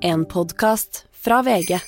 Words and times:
En 0.00 0.24
podkast 0.24 1.04
fra 1.10 1.42
VG. 1.42 1.78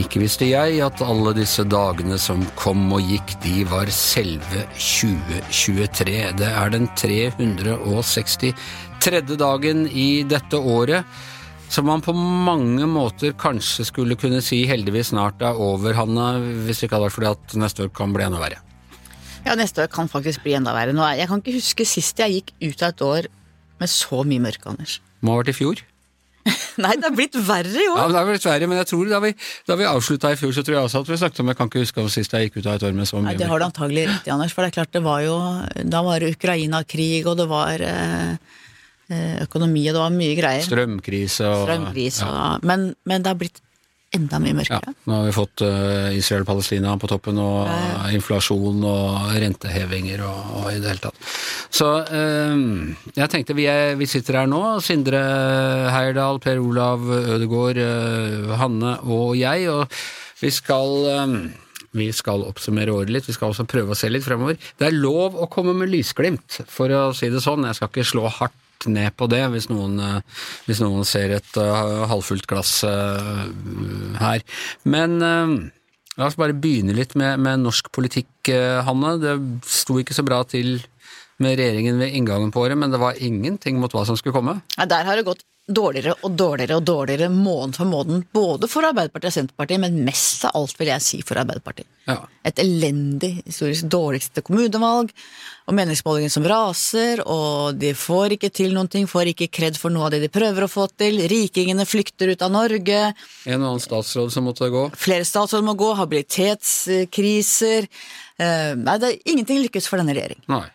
Ikke 0.00 0.20
visste 0.22 0.48
jeg 0.48 0.80
at 0.80 1.02
alle 1.04 1.34
disse 1.36 1.64
dagene 1.68 2.16
som 2.20 2.40
kom 2.56 2.86
og 2.96 3.04
gikk, 3.04 3.36
de 3.44 3.66
var 3.68 3.90
selve 3.92 4.64
2023. 4.78 6.32
Det 6.40 6.48
er 6.48 6.68
den 6.72 6.88
363. 6.96 8.54
dagen 9.36 9.88
i 9.92 10.24
dette 10.24 10.56
året, 10.56 11.04
som 11.72 11.86
man 11.88 12.02
på 12.04 12.12
mange 12.14 12.86
måter 12.90 13.32
kanskje 13.40 13.86
skulle 13.88 14.16
kunne 14.20 14.42
si 14.44 14.62
heldigvis 14.68 15.10
snart 15.12 15.42
er 15.42 15.56
over, 15.60 15.94
Hanne, 15.98 16.28
hvis 16.66 16.80
det 16.82 16.88
ikke 16.88 16.98
hadde 16.98 17.08
vært 17.08 17.16
fordi 17.18 17.30
at 17.32 17.56
neste 17.64 17.86
år 17.86 17.94
kan 17.96 18.12
bli 18.14 18.26
enda 18.26 18.42
verre. 18.42 18.60
Ja, 19.44 19.56
neste 19.58 19.82
år 19.84 19.90
kan 19.92 20.08
faktisk 20.08 20.44
bli 20.44 20.54
enda 20.56 20.72
verre. 20.76 20.94
Nå, 20.96 21.04
jeg 21.18 21.28
kan 21.28 21.42
ikke 21.42 21.56
huske 21.58 21.84
sist 21.88 22.20
jeg 22.22 22.38
gikk 22.38 22.54
ut 22.70 22.84
av 22.86 22.94
et 22.94 23.02
år 23.08 23.26
med 23.82 23.90
så 23.90 24.22
mye 24.24 24.40
mørke, 24.44 24.70
Anders. 24.70 25.00
Må 25.24 25.34
ha 25.34 25.42
vært 25.42 25.50
i 25.52 25.56
fjor. 25.58 25.82
Nei, 26.84 26.92
det 27.00 27.06
har 27.08 27.14
blitt 27.16 27.36
verre 27.46 27.72
i 27.72 27.84
Ja, 27.86 27.92
år. 27.94 28.00
men 28.04 28.12
det 28.14 28.18
har 28.20 28.26
blitt 28.28 28.46
verre, 28.46 28.66
men 28.68 28.78
jeg 28.82 28.88
tror 28.90 29.08
da 29.10 29.20
vi, 29.24 29.30
da 29.68 29.76
vi 29.80 29.86
avslutta 29.88 30.32
i 30.34 30.36
fjor, 30.40 30.52
så 30.52 30.64
tror 30.64 30.76
jeg 30.78 30.88
også 30.88 31.00
at 31.04 31.08
vi 31.12 31.16
snakket 31.20 31.40
om 31.40 31.48
Jeg 31.52 31.56
kan 31.60 31.70
ikke 31.70 31.84
huske 31.84 32.02
om 32.04 32.10
sist 32.12 32.34
jeg 32.36 32.48
gikk 32.50 32.58
ut 32.60 32.66
av 32.68 32.74
et 32.78 32.84
år 32.88 32.96
med 32.98 33.08
så 33.08 33.16
mye 33.20 33.30
Nei, 33.32 33.36
det 33.40 33.48
har 33.48 33.62
du 33.62 33.64
antagelig 33.66 34.04
rett 34.10 34.28
i, 34.28 34.32
Anders. 34.34 34.52
For 34.52 34.62
det 34.66 34.72
er 34.72 34.76
klart, 34.78 34.92
det 34.96 35.02
var 35.06 35.22
jo 35.24 35.36
Da 35.94 36.02
var 36.04 36.20
det 36.20 36.34
Ukraina-krig, 36.36 37.24
og 37.30 37.38
det 37.40 37.46
var 37.52 37.84
eh, 37.88 38.36
økonomi, 39.44 39.84
og 39.90 39.96
det 39.96 40.00
var 40.00 40.14
mye 40.14 40.34
greier. 40.38 40.64
Strømkrise 40.64 41.50
og 41.50 41.66
Strømpris 41.66 42.22
ja. 42.24 42.58
men, 42.64 42.92
men 43.04 43.24
det 43.24 43.32
har 43.32 43.40
blitt 43.40 43.60
enda 44.14 44.38
mye 44.38 44.52
Ja, 44.52 44.58
mørkere. 44.60 44.94
nå 45.08 45.16
har 45.16 45.26
vi 45.26 45.34
fått 45.34 45.62
eh, 45.66 46.16
Israel-Palestina 46.18 46.94
på 47.00 47.10
toppen, 47.10 47.38
og 47.42 47.68
inflasjon 48.14 48.84
og 48.86 49.34
rentehevinger 49.42 50.22
og, 50.26 50.52
og 50.60 50.68
i 50.70 50.78
det 50.78 50.92
hele 50.92 51.04
tatt. 51.08 51.18
Så 51.74 51.90
eh, 52.04 52.62
jeg 53.16 53.32
tenkte 53.32 53.58
vi, 53.58 53.66
er, 53.70 53.98
vi 54.00 54.08
sitter 54.10 54.42
her 54.42 54.50
nå, 54.50 54.62
Sindre 54.84 55.24
Heierdal, 55.94 56.40
Per 56.44 56.62
Olav 56.62 57.04
Ødegaard, 57.10 57.80
uh, 57.80 58.54
Hanne 58.60 58.96
og 59.02 59.34
jeg, 59.38 59.68
og 59.72 59.88
vi 60.40 60.50
skal 60.54 61.08
um, 61.24 61.38
vi 61.94 62.08
skal 62.14 62.42
oppsummere 62.42 62.90
året 62.90 63.12
litt, 63.14 63.28
vi 63.28 63.34
skal 63.36 63.52
også 63.52 63.66
prøve 63.70 63.94
å 63.94 63.98
se 63.98 64.08
litt 64.10 64.24
fremover. 64.26 64.58
Det 64.78 64.88
er 64.88 64.96
lov 64.96 65.36
å 65.38 65.46
komme 65.50 65.76
med 65.78 65.92
lysglimt, 65.92 66.58
for 66.70 66.90
å 66.90 67.04
si 67.14 67.30
det 67.30 67.42
sånn. 67.44 67.66
Jeg 67.68 67.78
skal 67.78 67.90
ikke 67.92 68.06
slå 68.08 68.26
hardt 68.40 68.58
ned 68.92 69.14
på 69.18 69.28
det 69.30 69.42
hvis 69.52 69.68
noen, 69.70 69.98
eh, 70.00 70.42
hvis 70.68 70.82
noen 70.84 71.06
ser 71.08 71.36
et 71.36 71.60
eh, 71.60 72.04
halvfullt 72.10 72.48
glass 72.50 72.76
eh, 72.88 73.44
her. 74.20 74.44
Men 74.88 75.16
eh, 75.22 75.54
la 76.18 76.28
oss 76.28 76.38
bare 76.40 76.56
begynne 76.56 76.96
litt 76.96 77.16
med, 77.18 77.40
med 77.42 77.64
norsk 77.64 77.90
politikk, 77.94 78.30
Hanne. 78.84 79.16
Det 79.22 79.38
sto 79.64 79.96
ikke 80.00 80.16
så 80.16 80.26
bra 80.26 80.42
til 80.44 80.76
med 81.42 81.56
regjeringen 81.58 81.98
ved 81.98 82.14
inngangen 82.14 82.52
på 82.54 82.62
året, 82.62 82.78
men 82.78 82.92
det 82.92 83.00
var 83.02 83.18
ingenting 83.18 83.80
mot 83.80 83.92
hva 83.94 84.04
som 84.06 84.18
skulle 84.18 84.36
komme. 84.36 84.60
Ja, 84.76 84.86
der 84.90 85.08
har 85.08 85.18
det 85.18 85.26
gått 85.26 85.42
dårligere 85.64 86.12
og 86.20 86.34
dårligere 86.36 86.76
og 86.76 86.84
dårligere 86.84 87.30
måned 87.32 87.78
for 87.78 87.88
måned, 87.88 88.26
både 88.36 88.68
for 88.68 88.84
Arbeiderpartiet 88.84 89.30
og 89.30 89.36
Senterpartiet, 89.38 89.80
men 89.80 90.02
mest 90.04 90.44
av 90.44 90.58
alt 90.58 90.76
vil 90.76 90.90
jeg 90.92 91.04
si 91.04 91.20
for 91.24 91.40
Arbeiderpartiet. 91.40 91.88
Ja. 92.04 92.18
Et 92.44 92.60
elendig, 92.60 93.38
historisk 93.46 93.88
dårligste 93.88 94.44
kommunevalg, 94.44 95.14
og 95.64 95.76
meningsmålingen 95.78 96.32
som 96.32 96.44
raser, 96.44 97.22
og 97.24 97.80
de 97.80 97.94
får 97.96 98.36
ikke 98.36 98.52
til 98.52 98.76
noen 98.76 98.92
ting, 98.92 99.08
får 99.08 99.32
ikke 99.32 99.48
kred 99.48 99.80
for 99.80 99.94
noe 99.94 100.10
av 100.10 100.12
det 100.12 100.20
de 100.26 100.32
prøver 100.32 100.66
å 100.66 100.70
få 100.70 100.84
til, 101.00 101.22
rikingene 101.32 101.88
flykter 101.88 102.34
ut 102.34 102.44
av 102.44 102.52
Norge, 102.52 103.00
En 103.48 103.62
og 103.62 103.70
annen 103.70 103.80
statsråd 103.80 104.36
som 104.36 104.44
måtte 104.44 104.68
gå. 104.68 104.90
flere 104.92 105.24
statsråder 105.24 105.64
må 105.64 105.78
gå, 105.80 105.94
habilitetskriser 105.96 107.88
eh, 107.88 108.72
Nei, 108.76 108.98
det, 109.00 109.14
er 109.14 109.32
ingenting 109.32 109.64
lykkes 109.64 109.88
for 109.88 110.02
denne 110.02 110.12
regjering. 110.12 110.44
Nei. 110.52 110.66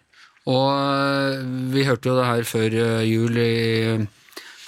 Og 0.50 0.70
øh, 0.74 1.44
vi 1.76 1.86
hørte 1.86 2.09
jo 2.09 2.16
det 2.18 2.26
her 2.26 2.48
før 2.48 2.74
øh, 2.74 3.03
jul 3.06 3.38
i 3.38 3.53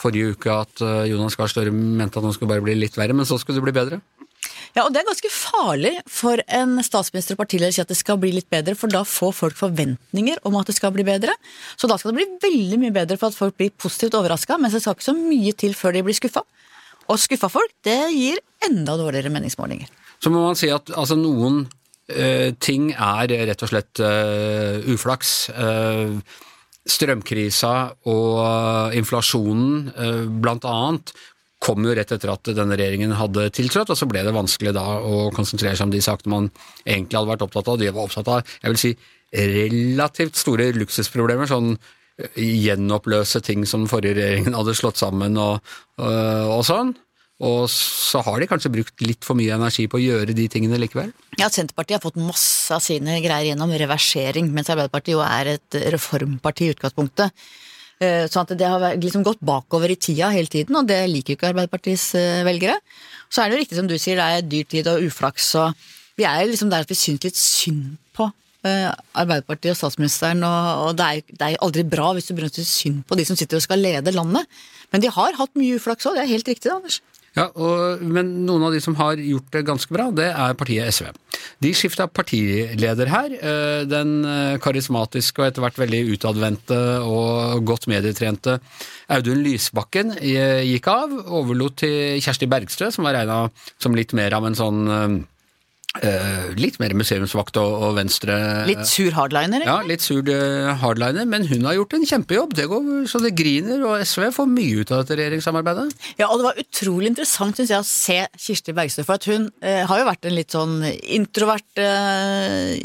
forrige 0.01 0.33
uke 0.35 0.53
at 0.53 0.81
øh, 0.85 1.05
Jonas 1.11 1.37
Gahr 1.39 1.51
Støre 1.51 1.73
mente 1.73 2.19
at 2.19 2.25
nå 2.25 2.33
skulle 2.35 2.51
bare 2.51 2.65
bli 2.65 2.75
litt 2.79 2.97
verre, 2.99 3.15
men 3.17 3.27
så 3.29 3.39
skulle 3.41 3.61
det 3.61 3.67
bli 3.69 3.77
bedre. 3.77 4.01
Ja, 4.71 4.85
og 4.85 4.93
det 4.93 5.01
er 5.01 5.07
ganske 5.09 5.29
farlig 5.33 5.91
for 6.09 6.39
en 6.47 6.77
statsminister 6.85 7.35
og 7.35 7.41
partileder 7.41 7.73
å 7.73 7.75
si 7.75 7.83
at 7.83 7.91
det 7.91 7.97
skal 7.99 8.19
bli 8.21 8.31
litt 8.37 8.47
bedre, 8.51 8.75
for 8.79 8.91
da 8.91 9.03
får 9.07 9.33
folk 9.35 9.57
forventninger 9.59 10.39
om 10.47 10.55
at 10.59 10.71
det 10.71 10.77
skal 10.77 10.93
bli 10.95 11.03
bedre. 11.07 11.35
Så 11.75 11.89
da 11.91 11.97
skal 11.99 12.13
det 12.13 12.21
bli 12.21 12.39
veldig 12.45 12.79
mye 12.85 12.95
bedre 12.95 13.19
for 13.19 13.31
at 13.31 13.37
folk 13.37 13.57
blir 13.59 13.73
positivt 13.75 14.15
overraska, 14.17 14.57
mens 14.61 14.77
det 14.77 14.83
skal 14.85 14.95
ikke 14.95 15.09
så 15.09 15.17
mye 15.17 15.53
til 15.59 15.75
før 15.77 15.97
de 15.97 16.05
blir 16.07 16.17
skuffa. 16.17 16.45
Og 17.11 17.19
skuffa 17.19 17.51
folk, 17.51 17.73
det 17.83 17.99
gir 18.15 18.39
enda 18.69 18.95
dårligere 18.99 19.33
meningsmålinger. 19.33 19.91
Så 20.23 20.31
må 20.31 20.45
man 20.45 20.57
si 20.59 20.69
at 20.71 20.93
altså, 20.95 21.17
noen 21.19 21.65
øh, 22.13 22.49
ting 22.63 22.93
er 22.93 23.35
rett 23.51 23.65
og 23.65 23.73
slett 23.73 24.03
øh, 24.05 24.87
uflaks. 24.93 25.35
Øh, 25.51 26.21
strømkrisa 26.89 27.73
og 28.09 28.39
øh, 28.41 28.97
inflasjonen, 28.97 29.91
øh, 29.93 30.25
blant 30.41 30.65
annet, 30.65 31.13
kom 31.61 31.85
jo 31.85 31.93
rett 31.93 32.09
etter 32.15 32.31
at 32.33 32.49
denne 32.57 32.73
regjeringen 32.73 33.13
hadde 33.13 33.51
tiltrådt, 33.53 33.91
og 33.93 33.99
så 33.99 34.07
ble 34.09 34.23
det 34.25 34.33
vanskelig 34.33 34.73
da 34.73 34.85
å 34.97 35.27
konsentrere 35.35 35.77
seg 35.77 35.89
om 35.89 35.93
de 35.93 36.01
sakene 36.01 36.33
man 36.33 36.47
egentlig 36.87 37.19
hadde 37.19 37.29
vært 37.35 37.45
opptatt 37.45 37.69
av. 37.69 37.77
De 37.77 37.91
var 37.91 38.07
opptatt 38.07 38.31
av, 38.33 38.55
jeg 38.63 38.73
vil 38.73 38.81
si, 38.81 38.93
relativt 39.31 40.41
store 40.41 40.71
luksusproblemer, 40.79 41.51
sånn 41.51 41.75
øh, 41.75 42.41
gjenoppløse 42.41 43.43
ting 43.45 43.67
som 43.69 43.85
den 43.85 43.93
forrige 43.93 44.17
regjeringen 44.17 44.57
hadde 44.57 44.77
slått 44.77 45.01
sammen 45.01 45.37
og, 45.41 45.61
og 46.01 46.65
sånn. 46.65 46.95
Og 47.41 47.65
så 47.73 48.21
har 48.21 48.37
de 48.41 48.47
kanskje 48.49 48.69
brukt 48.73 49.01
litt 49.01 49.25
for 49.25 49.37
mye 49.39 49.55
energi 49.55 49.87
på 49.89 49.97
å 49.97 50.03
gjøre 50.03 50.35
de 50.37 50.45
tingene 50.51 50.77
likevel. 50.77 51.09
Ja, 51.41 51.47
Senterpartiet 51.49 51.97
har 51.97 52.03
fått 52.03 52.19
masse 52.21 52.75
av 52.75 52.83
sine 52.85 53.17
greier 53.23 53.49
gjennom 53.51 53.73
reversering, 53.81 54.51
mens 54.53 54.69
Arbeiderpartiet 54.69 55.15
jo 55.15 55.23
er 55.25 55.55
et 55.55 55.77
reformparti 55.95 56.67
i 56.69 56.75
utgangspunktet. 56.75 57.33
Så 58.01 58.31
Sånn 58.33 58.47
at 58.47 58.53
det 58.57 58.65
har 58.65 58.95
liksom 58.97 59.21
gått 59.25 59.41
bakover 59.45 59.91
i 59.93 59.97
tida 60.01 60.31
hele 60.33 60.49
tiden, 60.49 60.73
og 60.79 60.87
det 60.89 61.03
liker 61.09 61.35
jo 61.35 61.37
ikke 61.37 61.49
Arbeiderpartiets 61.51 62.05
eh, 62.17 62.39
velgere. 62.47 62.79
Så 63.29 63.43
er 63.43 63.49
det 63.49 63.57
jo 63.57 63.61
riktig 63.61 63.77
som 63.77 63.89
du 63.89 63.93
sier, 64.01 64.17
det 64.17 64.25
er 64.39 64.47
dyrtid 64.49 64.89
og 64.89 65.03
uflaks, 65.05 65.51
og 65.61 65.75
vi 66.17 66.25
er 66.25 66.41
jo 66.41 66.49
liksom 66.53 66.71
der 66.73 66.81
at 66.85 66.89
vi 66.89 66.97
syns 66.97 67.21
litt 67.27 67.37
synd 67.37 67.99
på 68.17 68.25
eh, 68.65 68.89
Arbeiderpartiet 69.21 69.75
og 69.75 69.79
statsministeren, 69.83 70.41
og, 70.45 70.95
det, 70.97 71.11
er, 71.37 71.53
jo- 71.53 71.61
aldri 71.67 71.85
bra 71.93 72.09
hvis 72.17 72.29
du 72.29 72.33
begynner 72.33 72.49
å 72.65 72.65
synd 72.65 73.05
på 73.05 73.17
de 73.21 73.27
som 73.29 73.37
sitter 73.37 73.61
og 73.61 73.65
skal 73.67 73.85
lede 73.85 74.13
landet. 74.17 74.49
Men 74.91 75.05
de 75.05 75.13
har 75.13 75.37
hatt 75.37 75.53
mye 75.61 75.77
uflaks 75.77 76.09
òg, 76.09 76.17
det 76.17 76.25
er 76.25 76.33
helt 76.33 76.49
riktig, 76.49 76.73
Anders. 76.73 76.97
Ja, 77.37 77.47
og, 77.55 78.01
Men 78.03 78.31
noen 78.47 78.65
av 78.67 78.73
de 78.75 78.81
som 78.83 78.95
har 78.99 79.19
gjort 79.19 79.51
det 79.53 79.63
ganske 79.67 79.93
bra, 79.95 80.09
det 80.11 80.27
er 80.33 80.57
partiet 80.59 80.91
SV. 80.91 81.11
De 81.63 81.71
skifta 81.77 82.07
partileder 82.11 83.11
her. 83.11 83.35
Eh, 83.37 83.83
Den 83.89 84.25
eh, 84.27 84.59
karismatiske 84.61 85.39
og 85.39 85.47
etter 85.47 85.63
hvert 85.63 85.79
veldig 85.79 86.01
utadvendte 86.17 86.79
og 87.07 87.63
godt 87.67 87.87
medietrente 87.91 88.59
Audun 89.11 89.43
Lysbakken 89.45 90.15
eh, 90.19 90.63
gikk 90.73 90.91
av. 90.91 91.15
Overlot 91.39 91.79
til 91.85 92.19
Kjersti 92.23 92.49
Bergstø, 92.51 92.91
som 92.91 93.07
var 93.07 93.15
regna 93.19 93.45
som 93.81 93.95
litt 93.95 94.15
mer 94.17 94.35
av 94.35 94.49
en 94.49 94.57
sånn 94.57 94.81
eh, 95.99 96.51
Litt 96.59 96.79
mer 96.81 96.95
museumsvakt 96.97 97.59
og, 97.61 97.75
og 97.87 97.95
venstre 97.97 98.35
Litt 98.69 98.85
sur 98.89 99.11
hardliner, 99.17 99.65
Ja, 99.67 99.79
litt 99.87 100.05
sur 100.05 100.27
eh, 100.31 100.71
hardliner, 100.81 101.27
men 101.29 101.47
hun 101.49 101.67
har 101.67 101.77
gjort 101.79 101.97
en 101.97 102.07
kjempejobb. 102.07 102.55
Det 102.57 102.67
går 102.71 102.91
så 103.11 103.21
det 103.23 103.33
griner, 103.37 103.83
og 103.87 104.05
SV 104.05 104.29
får 104.35 104.51
mye 104.51 104.81
ut 104.81 104.93
av 104.93 105.03
dette 105.03 105.19
regjeringssamarbeidet. 105.19 105.87
Ja, 106.21 106.29
og 106.29 106.39
det 106.39 106.47
var 106.49 106.61
utrolig 106.63 107.11
interessant 107.11 107.59
synes 107.59 107.73
jeg, 107.73 107.83
å 107.83 107.87
se 107.87 108.45
Kirsti 108.47 108.75
Bergstø, 108.77 109.05
for 109.07 109.19
at 109.19 109.27
hun 109.31 109.49
uh, 109.63 109.83
har 109.89 110.01
jo 110.01 110.07
vært 110.07 110.29
en 110.29 110.37
litt 110.37 110.55
sånn 110.55 110.79
introvert, 110.87 111.67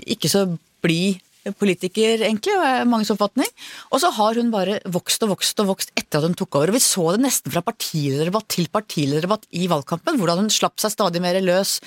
ikke 0.06 0.31
så 0.31 0.47
blid 0.84 1.22
politiker, 1.59 2.25
egentlig, 2.27 2.57
manges 2.89 3.12
oppfatning. 3.15 3.49
Og 3.93 4.03
så 4.03 4.11
har 4.17 4.41
hun 4.41 4.51
bare 4.55 4.81
vokst 4.93 5.23
og 5.27 5.34
vokst 5.37 5.62
og 5.62 5.71
vokst 5.71 5.93
etter 5.95 6.21
at 6.21 6.29
hun 6.29 6.37
tok 6.39 6.59
over. 6.59 6.73
Og 6.73 6.79
vi 6.79 6.83
så 6.84 7.07
det 7.15 7.23
nesten 7.25 7.55
fra 7.55 7.62
partilederdebatt 7.67 8.49
til 8.57 8.69
partilederdebatt 8.73 9.47
i 9.55 9.69
valgkampen, 9.71 10.19
hvordan 10.21 10.45
hun 10.45 10.53
slapp 10.53 10.81
seg 10.83 10.95
stadig 10.95 11.23
mer 11.25 11.39
løs, 11.45 11.79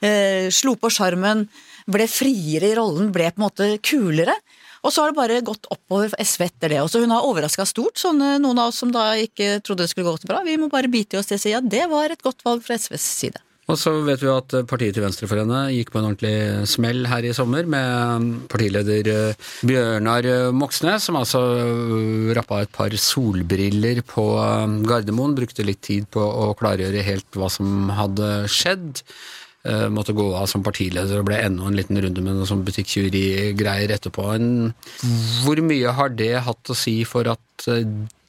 eh, 0.00 0.48
slo 0.54 0.76
på 0.80 0.90
sjarmen, 0.92 1.48
ble 1.90 2.08
friere 2.08 2.72
i 2.72 2.76
rollen, 2.78 3.12
ble 3.12 3.30
på 3.30 3.40
en 3.42 3.46
måte 3.48 3.70
kulere. 3.84 4.36
Og 4.82 4.90
så 4.90 5.04
har 5.04 5.12
det 5.12 5.18
bare 5.20 5.42
gått 5.46 5.68
oppover 5.70 6.10
for 6.10 6.18
SV 6.24 6.48
etter 6.48 6.74
det. 6.74 6.80
Og 6.82 6.90
så 6.90 7.02
hun 7.02 7.14
har 7.14 7.26
overraska 7.26 7.66
stort, 7.68 8.00
sånn 8.02 8.18
noen 8.18 8.58
av 8.58 8.72
oss 8.72 8.82
som 8.82 8.90
da 8.94 9.12
ikke 9.14 9.60
trodde 9.62 9.86
det 9.86 9.92
skulle 9.92 10.10
gå 10.10 10.18
så 10.18 10.30
bra. 10.30 10.42
Vi 10.46 10.58
må 10.58 10.70
bare 10.72 10.90
bite 10.90 11.16
i 11.16 11.20
oss 11.20 11.30
til 11.30 11.38
og 11.38 11.44
si 11.44 11.54
at 11.54 11.70
det 11.70 11.86
var 11.92 12.10
et 12.10 12.22
godt 12.22 12.42
valg 12.46 12.64
fra 12.66 12.78
SVs 12.78 13.06
side. 13.22 13.42
Og 13.70 13.78
så 13.78 13.92
vet 14.02 14.22
vi 14.24 14.30
at 14.30 14.54
partiet 14.66 14.96
til 14.96 15.04
venstre 15.04 15.28
for 15.30 15.38
henne 15.38 15.68
gikk 15.70 15.92
på 15.94 16.00
en 16.00 16.08
ordentlig 16.08 16.66
smell 16.70 17.04
her 17.06 17.22
i 17.28 17.34
sommer 17.36 17.68
med 17.70 18.48
partileder 18.50 19.10
eh, 19.12 19.50
Bjørnar 19.68 20.26
Moxnes, 20.56 21.06
som 21.06 21.18
altså 21.20 21.42
eh, 21.60 22.32
rappa 22.34 22.64
et 22.64 22.72
par 22.74 22.94
solbriller 22.98 24.02
på 24.08 24.24
eh, 24.42 24.74
Gardermoen. 24.88 25.36
Brukte 25.38 25.66
litt 25.66 25.82
tid 25.86 26.10
på 26.10 26.24
å 26.24 26.50
klargjøre 26.58 27.06
helt 27.06 27.38
hva 27.38 27.50
som 27.52 27.92
hadde 27.94 28.32
skjedd. 28.50 29.04
Måtte 29.94 30.10
gå 30.10 30.24
av 30.34 30.48
som 30.50 30.64
partileder 30.66 31.20
og 31.20 31.28
ble 31.28 31.36
enda 31.38 31.68
en 31.68 31.76
liten 31.78 31.94
runde 32.02 32.18
med 32.18 32.34
noe 32.34 32.48
sånn 32.50 32.64
butikktyveri-greier 32.66 33.92
etterpå. 33.94 34.24
Hvor 35.44 35.60
mye 35.62 35.92
har 35.94 36.10
det 36.18 36.32
hatt 36.48 36.72
å 36.72 36.74
si 36.74 36.96
for 37.06 37.30
at 37.30 37.68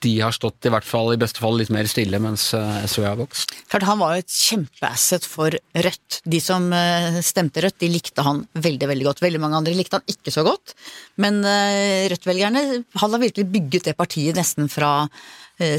de 0.04 0.14
har 0.20 0.34
stått 0.36 0.68
i 0.68 0.72
hvert 0.74 0.88
fall 0.88 1.14
i 1.14 1.20
beste 1.20 1.42
fall 1.44 1.58
litt 1.60 1.72
mer 1.74 1.88
stille 1.90 2.20
mens 2.22 2.50
eh, 2.58 2.84
SV 2.90 3.06
har 3.08 3.20
vokst. 3.20 3.54
Klart 3.72 3.88
Han 3.88 4.02
var 4.02 4.16
jo 4.16 4.24
et 4.24 4.36
kjempeasset 4.36 5.28
for 5.28 5.56
Rødt. 5.88 6.20
De 6.30 6.42
som 6.44 6.68
eh, 6.76 7.22
stemte 7.26 7.64
Rødt, 7.64 7.80
de 7.84 7.92
likte 7.94 8.26
han 8.26 8.44
veldig 8.54 8.90
veldig 8.92 9.08
godt. 9.10 9.24
Veldig 9.24 9.42
mange 9.44 9.62
andre 9.62 9.76
likte 9.78 10.00
han 10.00 10.16
ikke 10.16 10.34
så 10.36 10.46
godt. 10.48 10.76
Men 11.24 11.42
eh, 11.48 12.10
Rødt-velgerne 12.12 12.84
Han 13.02 13.16
har 13.16 13.24
virkelig 13.24 13.48
bygget 13.54 13.92
det 13.92 13.98
partiet 14.00 14.38
nesten 14.40 14.70
fra 14.72 14.94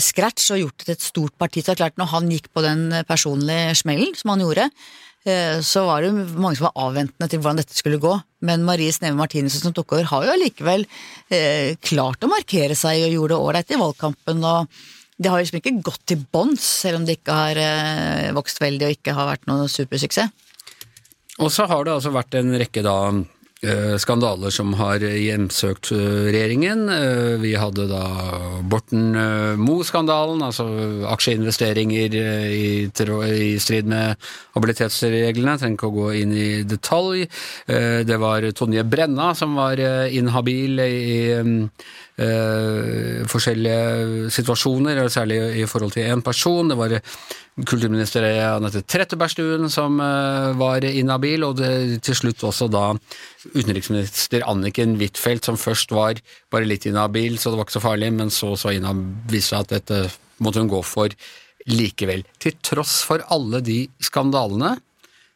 scratch 0.03 0.53
og 0.55 0.61
gjort 0.63 0.79
det 0.81 0.87
til 0.87 0.97
et 0.97 1.07
stort 1.07 1.35
parti. 1.41 1.63
Så 1.63 1.73
det 1.73 1.75
er 1.77 1.83
klart 1.85 1.99
Når 2.01 2.13
han 2.13 2.31
gikk 2.33 2.51
på 2.55 2.63
den 2.65 2.87
personlige 3.09 3.75
smellen 3.81 4.15
som 4.19 4.35
han 4.35 4.45
gjorde, 4.45 4.69
så 5.65 5.87
var 5.87 6.03
det 6.05 6.11
jo 6.11 6.25
mange 6.37 6.59
som 6.59 6.67
var 6.67 6.83
avventende 6.85 7.31
til 7.33 7.41
hvordan 7.41 7.63
dette 7.63 7.77
skulle 7.77 7.97
gå. 8.03 8.11
Men 8.45 8.67
Marie 8.67 8.93
Sneve 8.93 9.17
Martinussen 9.17 9.63
som 9.63 9.73
tok 9.73 9.95
over, 9.97 10.11
har 10.11 10.27
jo 10.27 10.35
allikevel 10.35 10.85
eh, 11.33 11.79
klart 11.81 12.25
å 12.25 12.29
markere 12.29 12.77
seg 12.77 13.07
og 13.07 13.15
gjorde 13.15 13.33
det 13.33 13.41
ålreit 13.47 13.73
i 13.73 13.81
valgkampen. 13.81 14.45
og 14.45 14.69
det 15.17 15.31
har 15.31 15.39
liksom 15.39 15.61
ikke 15.61 15.77
gått 15.87 16.03
til 16.11 16.25
bånns, 16.35 16.65
selv 16.83 16.99
om 16.99 17.05
det 17.07 17.21
ikke 17.21 17.37
har 17.37 17.61
eh, 17.63 18.33
vokst 18.35 18.59
veldig 18.63 18.89
og 18.89 18.97
ikke 18.97 19.15
har 19.15 19.31
vært 19.31 19.47
noen 19.51 19.71
supersuksess. 19.71 20.33
Og 21.43 21.51
så 21.51 21.67
har 21.71 21.87
det 21.87 21.95
altså 21.95 22.13
vært 22.15 22.37
en 22.39 22.53
rekke 22.59 22.83
da 22.87 22.97
eh, 23.11 23.23
skandaler 24.01 24.53
som 24.55 24.73
har 24.79 25.03
hjemsøkt 25.03 25.93
eh, 25.95 26.29
regjeringen. 26.31 26.87
Vi 27.43 27.55
hadde 27.59 27.87
da 27.91 28.03
Borten 28.71 29.15
Moe-skandalen, 29.61 30.43
altså 30.45 30.67
aksjeinvesteringer 31.13 32.17
i, 32.51 32.69
strid 33.63 33.91
med 33.91 34.19
habilitetsreglene. 34.57 35.57
Jeg 35.57 35.63
trenger 35.63 35.79
ikke 35.79 35.91
å 35.91 35.97
gå 35.99 36.09
inn 36.23 36.35
i 36.37 36.49
detalj. 36.69 37.27
Det 37.67 38.19
var 38.21 38.47
Tonje 38.57 38.85
Brenna 38.89 39.33
som 39.39 39.57
var 39.59 39.81
inhabil 40.09 40.81
i 40.85 41.01
eh, 42.21 43.25
forskjellige 43.31 44.31
situasjoner, 44.35 45.01
særlig 45.13 45.39
i 45.63 45.67
forhold 45.71 45.95
til 45.95 46.11
én 46.11 46.23
person. 46.25 46.71
Det 46.71 46.79
var 46.79 46.97
kulturminister 47.69 48.27
Anette 48.57 48.83
Trettebergstuen 48.83 49.71
som 49.73 50.01
eh, 50.03 50.51
var 50.59 50.87
inhabil, 50.89 51.47
og 51.47 51.59
det, 51.61 52.03
til 52.07 52.19
slutt 52.19 52.47
også 52.47 52.69
da 52.73 52.91
utenriksminister 53.55 54.47
Anniken 54.49 54.97
Huitfeldt, 55.01 55.51
som 55.51 55.61
først 55.61 55.95
var 55.95 56.21
bare 56.53 56.69
litt 56.69 56.87
inhabil, 56.91 57.39
så 57.39 57.51
det 57.51 57.61
var 57.61 57.69
ikke 57.69 57.79
så 57.79 57.87
farlig, 57.87 58.13
men 58.17 58.33
så 58.35 58.55
så 58.59 58.75
viste 59.31 59.55
seg 59.55 59.65
at 59.65 59.77
dette 59.79 60.05
måtte 60.43 60.63
hun 60.63 60.73
gå 60.73 60.83
for 60.87 61.15
likevel. 61.71 62.25
Til 62.43 62.59
tross 62.65 63.01
for 63.07 63.23
alle 63.33 63.63
de 63.65 63.85
skandalene 64.03 64.77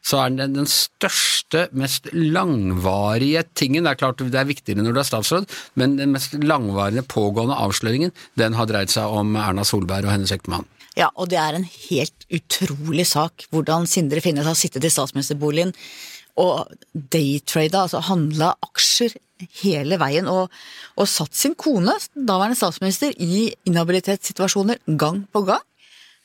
så 0.05 0.23
er 0.23 0.35
den 0.35 0.55
den 0.57 0.69
største, 0.69 1.67
mest 1.75 2.07
langvarige 2.13 3.43
tingen 3.57 3.83
Det 3.83 3.91
er 3.91 3.99
klart 3.99 4.21
det 4.23 4.39
er 4.39 4.47
viktigere 4.47 4.83
når 4.83 4.95
du 4.95 5.01
er 5.01 5.07
statsråd, 5.07 5.47
men 5.75 5.97
den 5.99 6.13
mest 6.15 6.33
langvarige 6.39 7.03
pågående 7.03 7.57
avsløringen, 7.59 8.13
den 8.39 8.57
har 8.57 8.69
dreid 8.69 8.91
seg 8.93 9.09
om 9.11 9.35
Erna 9.35 9.65
Solberg 9.67 10.07
og 10.07 10.13
hennes 10.15 10.33
ektemann. 10.35 10.67
Ja, 10.97 11.09
og 11.15 11.29
det 11.31 11.37
er 11.39 11.55
en 11.55 11.67
helt 11.67 12.25
utrolig 12.33 13.05
sak 13.07 13.45
hvordan 13.53 13.87
Sindre 13.87 14.23
Finnes 14.23 14.47
har 14.47 14.57
sittet 14.57 14.87
i 14.87 14.91
statsministerboligen 14.91 15.73
og 16.39 16.71
daytrada, 16.93 17.83
altså 17.85 18.01
handla 18.07 18.53
aksjer 18.63 19.15
hele 19.61 19.99
veien, 19.99 20.27
og, 20.27 20.51
og 20.99 21.07
satt 21.07 21.35
sin 21.35 21.55
kone, 21.59 21.95
daværende 22.15 22.59
statsminister, 22.59 23.15
i 23.15 23.49
inhabilitetssituasjoner 23.67 24.81
gang 24.99 25.23
på 25.31 25.43
gang. 25.47 25.63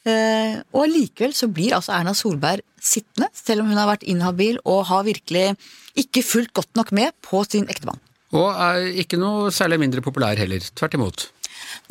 Eh, 0.05 0.59
og 0.75 0.83
allikevel 0.85 1.33
så 1.37 1.49
blir 1.49 1.77
altså 1.77 1.95
Erna 1.97 2.13
Solberg 2.17 2.65
sittende, 2.77 3.31
selv 3.33 3.65
om 3.65 3.71
hun 3.73 3.81
har 3.81 3.89
vært 3.89 4.05
inhabil 4.05 4.59
og 4.69 4.85
har 4.91 5.07
virkelig 5.07 5.55
ikke 5.97 6.25
fulgt 6.27 6.53
godt 6.59 6.75
nok 6.77 6.93
med 6.97 7.15
på 7.25 7.41
sin 7.49 7.69
ektemann. 7.73 8.01
Og 8.35 8.51
er 8.51 8.91
ikke 9.05 9.17
noe 9.21 9.53
særlig 9.55 9.79
mindre 9.81 10.03
populær 10.05 10.37
heller, 10.37 10.65
tvert 10.75 10.97
imot. 10.99 11.29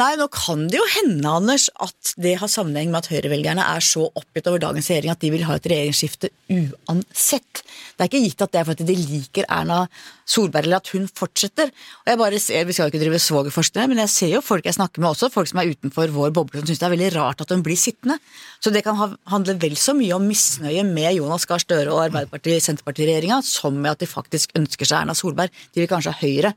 Nei, 0.01 0.13
nå 0.19 0.27
kan 0.33 0.65
det 0.71 0.79
jo 0.79 0.85
hende, 0.95 1.29
Anders, 1.29 1.69
at 1.81 2.13
det 2.21 2.35
har 2.41 2.51
sammenheng 2.51 2.91
med 2.93 3.03
at 3.03 3.11
høyrevelgerne 3.13 3.65
er 3.75 3.83
så 3.85 4.07
oppgitt 4.09 4.47
over 4.49 4.61
dagens 4.63 4.89
regjering 4.91 5.13
at 5.13 5.21
de 5.23 5.31
vil 5.33 5.45
ha 5.47 5.57
et 5.57 5.69
regjeringsskifte 5.69 6.31
uansett. 6.53 7.63
Det 7.93 8.05
er 8.05 8.09
ikke 8.09 8.23
gitt 8.23 8.43
at 8.45 8.53
det 8.53 8.61
er 8.61 8.67
fordi 8.67 8.87
de 8.87 8.97
liker 8.97 9.47
Erna 9.51 9.83
Solberg 10.29 10.67
eller 10.67 10.81
at 10.81 10.91
hun 10.95 11.05
fortsetter. 11.11 11.69
Og 12.03 12.11
jeg 12.11 12.19
bare 12.21 12.39
ser, 12.41 12.65
Vi 12.65 12.73
skal 12.73 12.87
jo 12.87 12.93
ikke 12.93 13.03
drive 13.03 13.19
svogerforskning, 13.21 13.89
men 13.91 14.03
jeg 14.05 14.13
ser 14.13 14.33
jo 14.35 14.41
folk 14.41 14.65
jeg 14.65 14.77
snakker 14.77 15.03
med 15.03 15.11
også, 15.11 15.31
folk 15.33 15.49
som 15.49 15.61
er 15.61 15.73
utenfor 15.73 16.13
vår 16.15 16.33
boble, 16.35 16.59
som 16.59 16.69
syns 16.69 16.81
det 16.81 16.87
er 16.87 16.95
veldig 16.95 17.11
rart 17.17 17.41
at 17.43 17.53
hun 17.53 17.63
blir 17.65 17.79
sittende. 17.79 18.19
Så 18.63 18.73
det 18.73 18.83
kan 18.85 18.97
handle 19.29 19.57
vel 19.59 19.77
så 19.79 19.95
mye 19.97 20.15
om 20.15 20.27
misnøye 20.27 20.85
med 20.87 21.19
Jonas 21.19 21.45
Gahr 21.49 21.61
Støre 21.61 21.93
og 21.93 22.05
Arbeiderparti-Senterparti-regjeringa 22.07 23.41
som 23.45 23.75
med 23.77 23.93
at 23.93 24.03
de 24.03 24.09
faktisk 24.09 24.55
ønsker 24.59 24.87
seg 24.87 25.03
Erna 25.03 25.17
Solberg. 25.17 25.51
De 25.73 25.83
vil 25.83 25.91
kanskje 25.91 26.13
ha 26.13 26.23
Høyre 26.23 26.53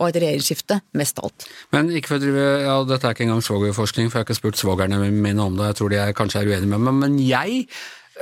og 0.00 0.08
et 0.08 0.20
regjeringsskifte, 0.22 0.80
mest 0.96 1.20
av 1.20 1.28
alt. 1.28 1.46
Men 1.76 1.92
ikke 1.92 2.14
for 2.14 2.20
å 2.20 2.24
drive, 2.24 2.48
ja, 2.64 2.74
dette 2.88 3.06
er 3.06 3.16
ikke 3.16 3.26
engang 3.28 3.44
svogerforskning, 3.44 4.08
for 4.08 4.18
jeg 4.18 4.24
har 4.24 4.28
ikke 4.30 4.40
spurt 4.40 4.60
svogerne 4.60 5.00
mine 5.12 5.44
om 5.44 5.58
det, 5.58 5.70
jeg 5.70 5.80
tror 5.80 5.92
de 5.92 6.00
er, 6.00 6.16
kanskje 6.16 6.42
er 6.42 6.52
uenige 6.54 6.72
med 6.72 6.86
meg, 6.86 6.98
men 7.02 7.18
jeg 7.20 7.66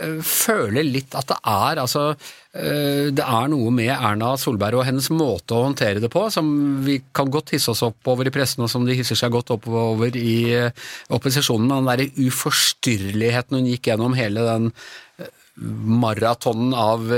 øh, 0.03 0.19
føler 0.27 0.87
litt 0.87 1.15
at 1.19 1.31
det 1.31 1.39
er 1.39 1.83
altså 1.85 2.05
øh, 2.11 3.07
det 3.15 3.25
er 3.25 3.51
noe 3.55 3.73
med 3.75 3.93
Erna 3.95 4.35
Solberg 4.41 4.81
og 4.81 4.87
hennes 4.89 5.11
måte 5.15 5.55
å 5.55 5.65
håndtere 5.69 6.03
det 6.03 6.11
på 6.13 6.27
som 6.35 6.51
vi 6.87 6.99
kan 7.15 7.31
godt 7.31 7.55
hisse 7.55 7.71
oss 7.73 7.85
opp 7.87 8.11
over 8.11 8.27
i 8.27 8.35
pressen, 8.35 8.67
og 8.67 8.73
som 8.75 8.87
de 8.89 8.99
hisser 8.99 9.19
seg 9.19 9.35
godt 9.35 9.55
opp 9.55 9.71
over 9.71 10.19
i 10.19 10.39
øh, 10.59 10.87
opposisjonen. 11.15 11.71
Den 11.77 11.93
derre 11.93 12.11
uforstyrreligheten 12.27 13.61
hun 13.61 13.71
gikk 13.71 13.93
gjennom 13.93 14.19
hele 14.19 14.47
den 14.51 14.73
maratonen 15.59 16.71
av 16.79 17.09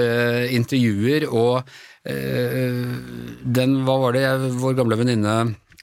intervjuer 0.49 1.27
og 1.29 1.59
Eh, 1.61 1.90
den, 2.05 3.75
hva 3.85 3.97
var 4.01 4.15
det 4.17 4.25
vår 4.57 4.79
gamle 4.79 4.97
venninne 4.97 5.35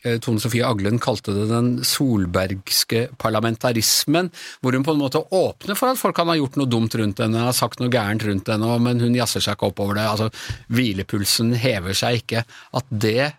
eh, 0.01 0.17
Tone 0.23 0.41
Sofie 0.41 0.65
Aglen 0.65 0.97
kalte 1.03 1.35
det 1.35 1.45
den 1.51 1.69
solbergske 1.85 3.03
parlamentarismen, 3.21 4.31
hvor 4.61 4.73
hun 4.73 4.85
på 4.87 4.95
en 4.95 5.03
måte 5.03 5.21
åpner 5.21 5.77
for 5.77 5.93
at 5.93 6.01
folk 6.01 6.17
kan 6.17 6.31
ha 6.31 6.37
gjort 6.39 6.57
noe 6.57 6.69
dumt 6.69 6.97
rundt 6.97 7.21
henne, 7.21 7.45
har 7.45 7.53
sagt 7.57 7.81
noe 7.83 7.93
gærent 7.93 8.25
rundt 8.25 8.49
henne, 8.49 8.71
men 8.81 9.03
hun 9.03 9.17
jazzer 9.17 9.45
seg 9.45 9.57
ikke 9.57 9.69
opp 9.69 9.83
over 9.85 9.99
det. 9.99 10.07
altså 10.09 10.31
Hvilepulsen 10.73 11.53
hever 11.61 11.97
seg 11.97 12.23
ikke. 12.23 12.45
At 12.81 12.89
det 12.89 13.33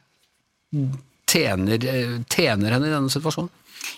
tjener, 1.29 1.83
eh, 1.83 2.19
tjener 2.31 2.77
henne 2.77 2.89
i 2.89 2.95
denne 2.95 3.13
situasjonen? 3.13 3.51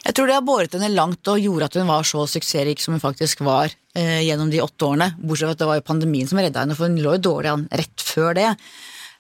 Jeg 0.05 0.17
tror 0.17 0.31
det 0.31 0.37
har 0.37 0.47
båret 0.47 0.77
henne 0.77 0.93
langt 0.95 1.29
og 1.31 1.43
gjorde 1.43 1.69
at 1.69 1.77
hun 1.81 1.91
var 1.91 2.07
så 2.09 2.25
suksessrik 2.31 2.83
som 2.83 2.97
hun 2.97 3.03
faktisk 3.03 3.43
var 3.47 3.73
eh, 3.95 4.21
gjennom 4.27 4.53
de 4.53 4.63
åtte 4.65 4.87
årene. 4.87 5.13
Bortsett 5.19 5.51
fra 5.51 5.57
at 5.57 5.63
det 5.63 5.69
var 5.71 5.81
jo 5.81 5.89
pandemien 5.91 6.31
som 6.31 6.41
redda 6.41 6.65
henne, 6.65 6.79
for 6.79 6.89
hun 6.89 7.03
lå 7.03 7.17
jo 7.19 7.27
dårlig 7.31 7.53
an 7.53 7.67
rett 7.83 8.05
før 8.05 8.37
det. 8.39 8.49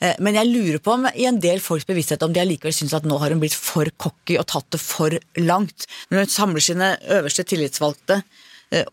Eh, 0.00 0.16
men 0.24 0.38
jeg 0.38 0.50
lurer 0.50 0.80
på 0.82 0.96
om 0.96 1.08
i 1.12 1.26
en 1.28 1.40
del 1.42 1.60
folks 1.64 1.88
bevissthet 1.88 2.24
om 2.26 2.34
de 2.34 2.42
allikevel 2.42 2.74
syns 2.76 2.96
at 2.96 3.08
nå 3.08 3.18
har 3.20 3.34
hun 3.34 3.42
blitt 3.42 3.56
for 3.56 3.88
cocky 4.00 4.38
og 4.40 4.48
tatt 4.52 4.70
det 4.74 4.80
for 4.82 5.16
langt. 5.40 5.88
Når 6.10 6.24
hun 6.24 6.32
samler 6.32 6.64
sine 6.64 6.94
øverste 7.18 7.46
tillitsvalgte 7.48 8.22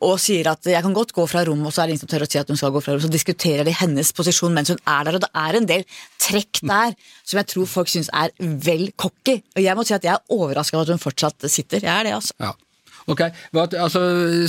og 0.02 0.16
sier 0.22 0.48
at 0.50 0.66
jeg 0.66 0.82
kan 0.82 0.96
godt 0.96 1.14
gå 1.14 1.26
fra 1.30 1.44
rommet, 1.46 1.70
og 1.70 1.74
så 1.74 1.84
er 1.84 1.88
det 1.88 1.96
ingen 1.96 2.06
som 2.06 2.12
tør 2.12 2.26
å 2.26 2.30
si 2.30 2.40
at 2.42 2.50
hun 2.50 2.60
skal 2.60 2.74
gå 2.74 2.82
fra 2.84 2.96
rommet. 2.96 3.06
Så 3.06 3.14
diskuterer 3.14 3.68
de 3.68 3.76
hennes 3.78 4.14
posisjon 4.18 4.56
mens 4.56 4.74
hun 4.74 4.82
er 4.82 5.08
der, 5.08 5.18
og 5.20 5.26
det 5.26 5.32
er 5.46 5.60
en 5.60 5.70
del 5.70 5.86
trekk 6.22 6.64
der 6.66 6.96
som 7.24 7.42
jeg 7.42 7.52
tror 7.54 7.70
folk 7.70 7.92
syns 7.92 8.10
er 8.16 8.34
vel 8.40 8.90
cocky. 8.98 9.40
Og 9.56 9.62
jeg 9.64 9.78
må 9.78 9.86
si 9.86 9.98
at 9.98 10.08
jeg 10.08 10.16
er 10.16 10.38
overraska 10.38 10.80
over 10.80 10.88
at 10.88 10.96
hun 10.96 11.04
fortsatt 11.04 11.50
sitter. 11.52 11.84
Jeg 11.84 11.94
er 11.94 12.10
det, 12.10 12.16
altså. 12.18 12.38
Ja. 12.42 12.56
Ok, 13.08 13.22
altså, 13.56 14.02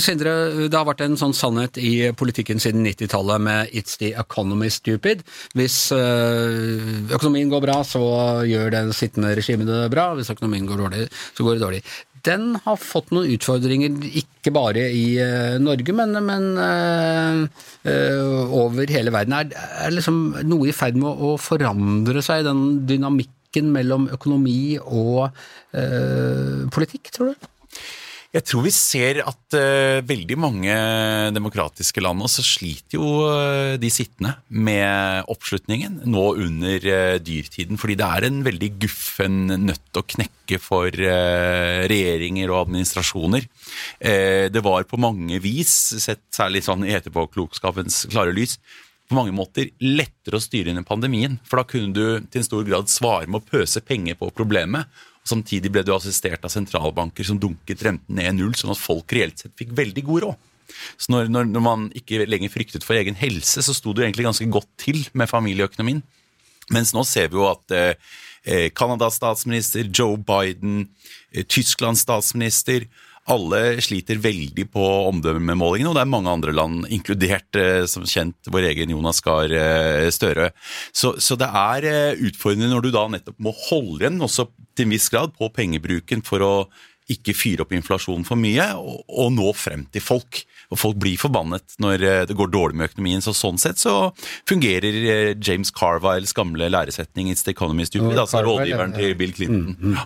Sindre, 0.03 0.31
Det 0.67 0.75
har 0.75 0.83
vært 0.83 1.05
en 1.05 1.15
sånn 1.19 1.31
sannhet 1.35 1.77
i 1.79 2.11
politikken 2.11 2.59
siden 2.59 2.83
90-tallet 2.83 3.39
med 3.39 3.69
'it's 3.71 3.95
the 4.01 4.11
economy 4.19 4.67
stupid'. 4.67 5.23
Hvis 5.55 5.91
øh, 5.95 7.07
økonomien 7.07 7.49
går 7.49 7.61
bra, 7.63 7.83
så 7.87 8.43
gjør 8.43 8.69
det 8.69 8.95
sittende 8.95 9.31
regimet 9.35 9.67
det 9.67 9.91
bra. 9.91 10.13
Hvis 10.13 10.29
økonomien 10.35 10.67
går 10.67 10.77
dårlig, 10.77 11.07
så 11.37 11.43
går 11.43 11.55
det 11.55 11.61
dårlig 11.61 11.83
den 12.27 12.55
har 12.65 12.79
fått 12.81 13.11
noen 13.15 13.29
utfordringer, 13.35 13.95
ikke 14.21 14.53
bare 14.55 14.87
i 14.95 15.05
uh, 15.21 15.57
Norge, 15.61 15.95
men, 15.95 16.17
men 16.25 16.47
uh, 16.59 18.55
over 18.59 18.89
hele 18.91 19.13
verden. 19.15 19.37
Er, 19.37 19.53
er 19.85 19.95
liksom 19.95 20.21
noe 20.49 20.69
i 20.69 20.75
ferd 20.75 20.99
med 20.99 21.09
å 21.09 21.35
forandre 21.41 22.23
seg, 22.25 22.47
den 22.47 22.83
dynamikken 22.89 23.71
mellom 23.73 24.09
økonomi 24.13 24.77
og 24.79 25.29
politikk, 26.73 27.09
tror 27.13 27.33
du? 27.33 27.49
Jeg 28.29 28.45
tror 28.45 28.61
vi 28.61 28.71
ser 28.73 29.23
at 29.25 29.55
uh, 29.57 30.05
veldig 30.05 30.35
mange 30.37 30.73
demokratiske 31.33 32.01
land 32.03 32.21
også 32.21 32.43
sliter 32.45 32.99
jo 32.99 33.07
uh, 33.25 33.73
de 33.81 33.89
sittende 33.89 34.35
med 34.53 35.25
oppslutningen 35.33 36.03
nå 36.05 36.25
under 36.45 36.85
uh, 36.85 37.15
dyrtiden. 37.25 37.79
Fordi 37.81 37.95
det 37.97 38.05
er 38.05 38.27
en 38.27 38.43
veldig 38.45 38.69
guffen 38.85 39.39
nøtt 39.65 39.97
å 39.97 40.05
knekke 40.05 40.61
for 40.61 40.93
regjeringer 40.93 42.49
og 42.49 42.63
administrasjoner. 42.63 43.43
det 44.49 44.61
var 44.65 44.87
på 44.89 44.97
mange 44.97 45.37
vis, 45.43 45.73
sett 46.01 46.23
særlig 46.33 46.63
sånn 46.65 46.87
i 46.87 46.95
etterpåklokskapens 46.97 48.07
klare 48.09 48.33
lys, 48.33 48.57
på 49.09 49.17
mange 49.17 49.33
måter 49.35 49.69
lettere 49.83 50.39
å 50.39 50.41
styre 50.41 50.73
under 50.73 50.87
pandemien. 50.87 51.37
For 51.45 51.61
da 51.61 51.67
kunne 51.69 51.93
du 51.93 52.25
til 52.25 52.41
en 52.41 52.49
stor 52.49 52.65
grad 52.65 52.89
svare 52.89 53.29
med 53.29 53.43
å 53.43 53.45
pøse 53.45 53.81
penger 53.85 54.17
på 54.17 54.31
problemet 54.33 54.89
Samtidig 55.29 55.71
ble 55.73 55.83
du 55.85 55.91
assistert 55.93 56.45
av 56.45 56.53
sentralbanker 56.53 57.27
som 57.27 57.39
dunket 57.41 57.83
renten 57.85 58.17
ned 58.17 58.37
null, 58.39 58.55
sånn 58.57 58.73
at 58.73 58.81
folk 58.81 59.13
reelt 59.13 59.41
sett 59.41 59.57
fikk 59.59 59.75
veldig 59.77 60.05
god 60.07 60.25
råd. 60.25 60.47
Så 61.01 61.11
når, 61.13 61.29
når, 61.33 61.49
når 61.49 61.63
man 61.65 61.85
ikke 61.97 62.25
lenger 62.29 62.51
fryktet 62.53 62.85
for 62.85 62.97
egen 62.97 63.17
helse, 63.17 63.61
så 63.65 63.75
sto 63.75 63.93
du 63.93 64.03
egentlig 64.03 64.27
ganske 64.27 64.47
godt 64.53 64.69
til 64.81 65.01
med 65.17 65.29
familieøkonomien. 65.31 66.01
Mens 66.73 66.93
nå 66.93 67.03
ser 67.07 67.31
vi 67.31 67.39
jo 67.39 67.47
at 67.49 67.73
eh, 67.73 68.09
eh, 68.45 69.09
statsminister, 69.09 69.89
Joe 69.89 70.17
Biden, 70.17 70.89
eh, 71.33 71.45
Tysklands 71.45 72.05
statsminister. 72.05 72.85
Alle 73.29 73.77
sliter 73.85 74.17
veldig 74.21 74.65
på 74.73 74.85
omdømmemålingene, 75.11 75.91
og 75.91 75.97
det 75.97 76.01
er 76.01 76.09
mange 76.09 76.31
andre 76.33 76.53
land, 76.55 76.87
inkludert 76.89 77.59
eh, 77.59 77.83
som 77.89 78.07
kjent 78.09 78.49
vår 78.49 78.71
egen 78.71 78.93
Jonas 78.95 79.21
Gahr 79.25 79.53
eh, 79.53 80.09
Støre. 80.13 80.49
Så, 80.89 81.13
så, 81.21 81.37
det 81.37 81.49
er 81.49 81.89
eh, 81.89 82.23
utfordrende 82.29 82.71
når 82.71 82.87
du 82.87 82.91
da 82.95 83.05
nettopp 83.13 83.37
må 83.45 83.53
holde 83.69 84.01
igjen, 84.01 84.17
også 84.25 84.47
til 84.73 84.87
en 84.87 84.95
viss 84.95 85.09
grad, 85.13 85.35
på 85.37 85.51
pengebruken 85.53 86.25
for 86.25 86.45
å 86.45 86.53
ikke 87.09 87.33
fyre 87.37 87.65
opp 87.65 87.73
inflasjonen 87.73 88.25
for 88.25 88.39
mye, 88.39 88.65
og, 88.77 89.03
og 89.09 89.31
nå 89.37 89.53
frem 89.57 89.85
til 89.93 90.03
folk. 90.05 90.43
Og 90.69 90.77
folk 90.77 90.99
blir 91.01 91.17
forbannet 91.17 91.73
når 91.81 92.03
eh, 92.05 92.23
det 92.29 92.35
går 92.37 92.51
dårlig 92.53 92.77
med 92.77 92.91
økonomien. 92.91 93.23
Så 93.25 93.33
sånn 93.33 93.57
sett 93.57 93.79
så 93.81 94.11
fungerer 94.49 94.97
eh, 95.01 95.31
James 95.41 95.71
Carviles 95.73 96.29
gamle 96.37 96.67
læresetning 96.69 97.31
'It's 97.31 97.41
the 97.43 97.55
economy 97.55 97.87
stupid', 97.89 98.19
altså 98.21 98.43
rådgiveren 98.45 98.93
til 98.93 99.15
Bill 99.17 99.33
Clinton. 99.33 99.95
Ja. 99.97 100.05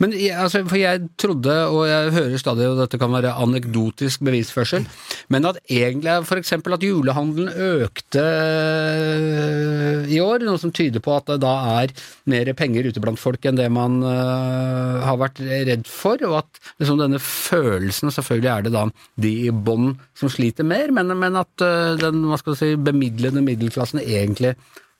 Men 0.00 0.12
jeg- 0.16 0.32
altså, 0.38 0.62
for 0.68 0.76
jeg 0.80 1.08
trodde, 1.20 1.52
og 1.68 1.84
jeg 1.88 2.12
hører 2.16 2.38
stadig, 2.40 2.66
og 2.70 2.78
dette 2.80 2.98
kan 2.98 3.12
være 3.12 3.34
anekdotisk 3.36 4.20
bevisførsel, 4.24 4.86
men 5.28 5.44
at 5.44 5.58
egentlig 5.68 6.16
f.eks. 6.24 6.52
at 6.52 6.82
julehandelen 6.88 7.52
økte 7.52 8.24
øh, 8.24 10.08
i 10.08 10.20
år, 10.24 10.40
noe 10.46 10.58
som 10.60 10.72
tyder 10.72 11.00
på 11.04 11.14
at 11.18 11.26
det 11.34 11.40
da 11.44 11.52
er 11.82 11.92
mer 12.30 12.52
penger 12.56 12.88
ute 12.88 13.00
blant 13.04 13.20
folk 13.20 13.44
enn 13.44 13.56
det 13.60 13.68
man 13.72 14.00
har 14.02 15.18
vært 15.20 15.40
redd 15.44 15.84
for, 15.86 16.16
og 16.24 16.38
at 16.42 16.60
liksom 16.80 17.00
denne 17.00 17.20
følelsen, 17.20 18.12
selvfølgelig 18.14 18.52
er 18.56 18.62
det 18.68 18.72
da 18.72 18.86
de 19.20 19.34
i 19.48 19.50
bånn 19.52 19.97
som 20.18 20.30
sliter 20.32 20.66
mer, 20.66 20.92
men, 20.94 21.14
men 21.18 21.38
at 21.40 21.64
øh, 21.64 21.96
den 22.00 22.24
hva 22.28 22.38
skal 22.40 22.54
du 22.54 22.60
si, 22.60 22.74
bemidlede 22.76 23.44
middelklassen 23.44 24.02
egentlig 24.02 24.54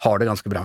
har 0.05 0.19
det 0.21 0.28
ganske 0.28 0.50
bra. 0.52 0.64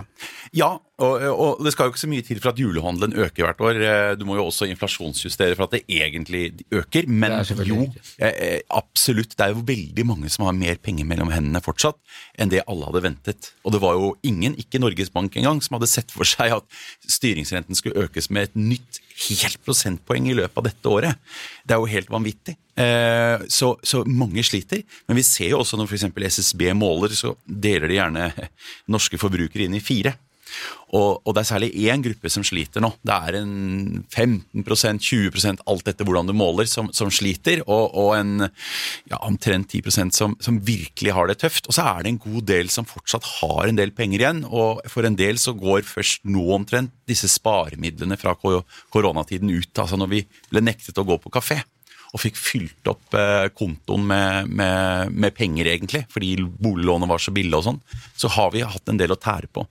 Ja, 0.53 0.75
og, 1.03 1.23
og 1.43 1.61
det 1.65 1.73
skal 1.73 1.87
jo 1.87 1.93
ikke 1.93 2.01
så 2.01 2.09
mye 2.11 2.23
til 2.25 2.39
for 2.41 2.51
at 2.53 2.59
julehandelen 2.61 3.15
øker 3.25 3.45
hvert 3.47 3.61
år. 3.67 3.79
Eh, 3.83 4.15
Du 4.19 4.25
må 4.27 4.37
jo 4.37 4.45
også 4.47 4.67
inflasjonsjustere 4.71 5.57
for 5.57 5.67
at 5.67 5.75
det 5.75 5.83
egentlig 5.91 6.65
øker. 6.71 7.07
Men 7.07 7.35
jo, 7.67 7.85
eh, 8.17 8.27
eh, 8.29 8.59
absolutt. 8.71 9.35
Det 9.37 9.45
er 9.45 9.53
jo 9.53 9.63
veldig 9.67 10.05
mange 10.07 10.31
som 10.33 10.45
har 10.47 10.55
mer 10.57 10.79
penger 10.81 11.07
mellom 11.09 11.31
hendene 11.33 11.61
fortsatt 11.63 11.99
enn 12.39 12.51
det 12.51 12.63
alle 12.67 12.87
hadde 12.89 13.03
ventet. 13.05 13.51
Og 13.65 13.75
det 13.75 13.81
var 13.83 13.97
jo 13.99 14.11
ingen, 14.23 14.55
ikke 14.59 14.81
Norges 14.81 15.11
Bank 15.13 15.35
engang, 15.39 15.61
som 15.61 15.77
hadde 15.77 15.91
sett 15.91 16.11
for 16.13 16.27
seg 16.27 16.55
at 16.57 16.65
styringsrenten 17.09 17.77
skulle 17.77 18.07
økes 18.07 18.29
med 18.33 18.49
et 18.49 18.59
nytt 18.59 18.99
helt 19.29 19.59
prosentpoeng 19.65 20.27
i 20.31 20.35
løpet 20.37 20.57
av 20.57 20.67
dette 20.67 20.89
året. 20.89 21.33
Det 21.63 21.75
er 21.75 21.81
jo 21.81 21.91
helt 21.91 22.09
vanvittig. 22.09 22.57
Så, 23.53 23.75
så 23.85 24.01
mange 24.09 24.41
sliter. 24.41 24.81
Men 25.07 25.19
vi 25.19 25.25
ser 25.27 25.51
jo 25.51 25.59
også 25.61 25.77
når 25.77 25.91
f.eks. 25.91 26.07
SSB 26.39 26.71
måler, 26.73 27.13
så 27.13 27.35
deler 27.45 27.91
de 27.91 27.99
gjerne 27.99 28.31
norske 28.89 29.19
forbrukere 29.21 29.67
inn 29.67 29.77
i 29.77 29.83
fire. 29.83 30.15
Og, 30.93 31.23
og 31.25 31.33
det 31.33 31.41
er 31.41 31.49
særlig 31.49 31.69
én 31.89 32.03
gruppe 32.05 32.29
som 32.29 32.45
sliter 32.45 32.83
nå. 32.83 32.91
Det 33.01 33.15
er 33.15 33.37
en 33.39 34.03
15% 34.13 35.01
20% 35.01 35.63
alt 35.69 35.89
etter 35.89 36.05
hvordan 36.05 36.29
du 36.29 36.35
måler, 36.37 36.69
som, 36.69 36.91
som 36.93 37.09
sliter. 37.13 37.63
Og, 37.65 37.95
og 37.97 38.11
en 38.19 38.45
ja, 38.45 39.17
omtrent 39.21 39.73
10% 39.73 40.13
som, 40.13 40.37
som 40.43 40.61
virkelig 40.63 41.15
har 41.17 41.31
det 41.31 41.39
tøft. 41.41 41.67
Og 41.67 41.77
så 41.77 41.87
er 41.95 42.03
det 42.03 42.13
en 42.13 42.21
god 42.21 42.47
del 42.51 42.69
som 42.73 42.87
fortsatt 42.89 43.27
har 43.39 43.69
en 43.69 43.79
del 43.79 43.93
penger 43.95 44.21
igjen. 44.21 44.43
Og 44.45 44.83
for 44.91 45.09
en 45.09 45.17
del 45.17 45.41
så 45.41 45.55
går 45.57 45.85
først 45.89 46.25
nå 46.29 46.45
omtrent 46.59 46.93
disse 47.09 47.29
sparemidlene 47.31 48.19
fra 48.21 48.35
koronatiden 48.37 49.51
ut. 49.53 49.73
Altså 49.73 49.99
når 49.99 50.13
vi 50.13 50.25
ble 50.51 50.63
nektet 50.63 51.01
å 51.01 51.07
gå 51.07 51.17
på 51.23 51.33
kafé 51.33 51.63
og 52.13 52.21
fikk 52.21 52.37
fylt 52.37 52.89
opp 52.91 53.15
eh, 53.17 53.47
kontoen 53.57 54.05
med, 54.09 54.49
med, 54.53 55.13
med 55.13 55.33
penger, 55.37 55.69
egentlig, 55.71 56.03
fordi 56.13 56.35
boliglånet 56.43 57.09
var 57.09 57.21
så 57.21 57.33
billig 57.33 57.57
og 57.57 57.65
sånn, 57.67 57.79
så 58.13 58.29
har 58.35 58.51
vi 58.53 58.61
hatt 58.65 58.91
en 58.91 58.99
del 59.01 59.15
å 59.15 59.19
tære 59.19 59.49
på. 59.49 59.65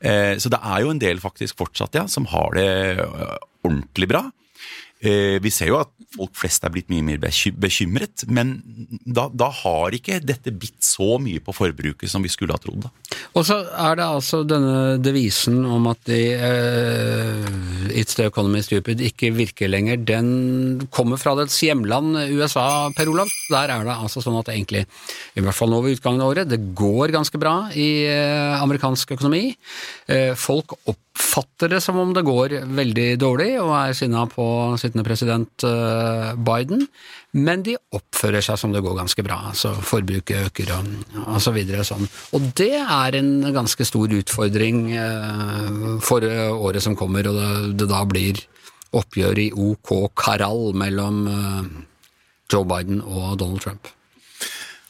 Eh, 0.00 0.34
så 0.40 0.52
det 0.52 0.60
er 0.62 0.84
jo 0.84 0.92
en 0.92 1.02
del 1.02 1.20
faktisk 1.22 1.60
fortsatt, 1.60 2.00
ja, 2.00 2.06
som 2.08 2.28
har 2.32 2.56
det 2.56 2.70
eh, 2.96 3.36
ordentlig 3.62 4.08
bra. 4.14 4.24
Eh, 5.02 5.40
vi 5.42 5.50
ser 5.50 5.72
jo 5.72 5.80
at 5.80 5.90
folk 6.12 6.36
flest 6.38 6.62
er 6.62 6.70
blitt 6.70 6.90
mye 6.92 7.02
mer 7.02 7.18
bekymret, 7.58 8.22
men 8.30 8.52
da, 9.02 9.24
da 9.32 9.48
har 9.62 9.94
ikke 9.96 10.20
dette 10.22 10.52
bitt 10.54 10.84
så 10.84 11.16
mye 11.18 11.42
på 11.42 11.54
forbruket 11.56 12.10
som 12.10 12.22
vi 12.22 12.30
skulle 12.30 12.54
ha 12.54 12.62
trodd. 12.62 12.86
Og 13.34 13.46
så 13.48 13.58
er 13.66 13.98
det 13.98 14.06
altså 14.06 14.42
denne 14.46 15.00
devisen 15.02 15.62
om 15.66 15.88
at 15.90 15.98
de, 16.06 16.20
uh, 16.38 17.90
It's 17.92 18.14
the 18.16 18.28
economy 18.30 18.62
stupid 18.64 19.02
ikke 19.04 19.32
virker 19.34 19.68
lenger. 19.72 19.98
Den 20.06 20.86
kommer 20.94 21.18
fra 21.20 21.34
dets 21.36 21.58
hjemland 21.64 22.14
USA, 22.30 22.88
Per 22.96 23.10
Olav. 23.10 23.32
Der 23.50 23.72
er 23.74 23.88
det 23.88 23.96
altså 23.96 24.22
sånn 24.22 24.38
at 24.38 24.48
det 24.48 24.56
egentlig, 24.58 24.84
i 25.34 25.42
hvert 25.42 25.56
fall 25.56 25.72
nå 25.72 25.82
ved 25.82 25.98
utgangen 25.98 26.22
av 26.22 26.30
året, 26.32 26.50
det 26.52 26.60
går 26.78 27.12
ganske 27.16 27.40
bra 27.42 27.56
i 27.74 27.90
uh, 28.06 28.62
amerikansk 28.62 29.16
økonomi. 29.16 29.50
Uh, 30.06 30.32
folk 30.38 30.76
oppfatter 30.84 31.74
det 31.74 31.82
som 31.84 31.98
om 32.00 32.14
det 32.14 32.24
går 32.28 32.60
veldig 32.70 33.08
dårlig, 33.20 33.50
og 33.64 33.74
er 33.80 33.96
sinna 33.96 34.28
på 34.30 34.51
sittende 34.80 35.04
president 35.06 35.64
eh, 35.66 36.32
Biden, 36.36 36.86
men 37.38 37.64
de 37.66 37.76
oppfører 37.96 38.44
seg 38.44 38.60
som 38.60 38.74
det 38.74 38.82
går 38.84 38.98
ganske 38.98 39.24
bra. 39.26 39.38
altså 39.50 39.74
Forbruket 39.86 40.48
øker 40.48 40.74
og, 40.76 40.90
og 41.26 41.40
så 41.44 41.54
videre. 41.54 41.84
Sånn. 41.86 42.04
Og 42.36 42.50
det 42.58 42.74
er 42.80 43.18
en 43.18 43.32
ganske 43.54 43.86
stor 43.88 44.12
utfordring 44.18 44.84
eh, 44.96 45.80
for 46.04 46.26
eh, 46.26 46.50
året 46.52 46.84
som 46.84 46.98
kommer, 46.98 47.30
og 47.30 47.38
det, 47.40 47.78
det 47.82 47.90
da 47.92 48.04
blir 48.08 48.44
oppgjør 48.92 49.40
i 49.40 49.48
OK 49.56 49.94
Karal 50.20 50.74
mellom 50.76 51.24
Joe 52.52 52.66
Biden 52.68 53.00
og 53.00 53.38
Donald 53.40 53.64
Trump. 53.64 53.88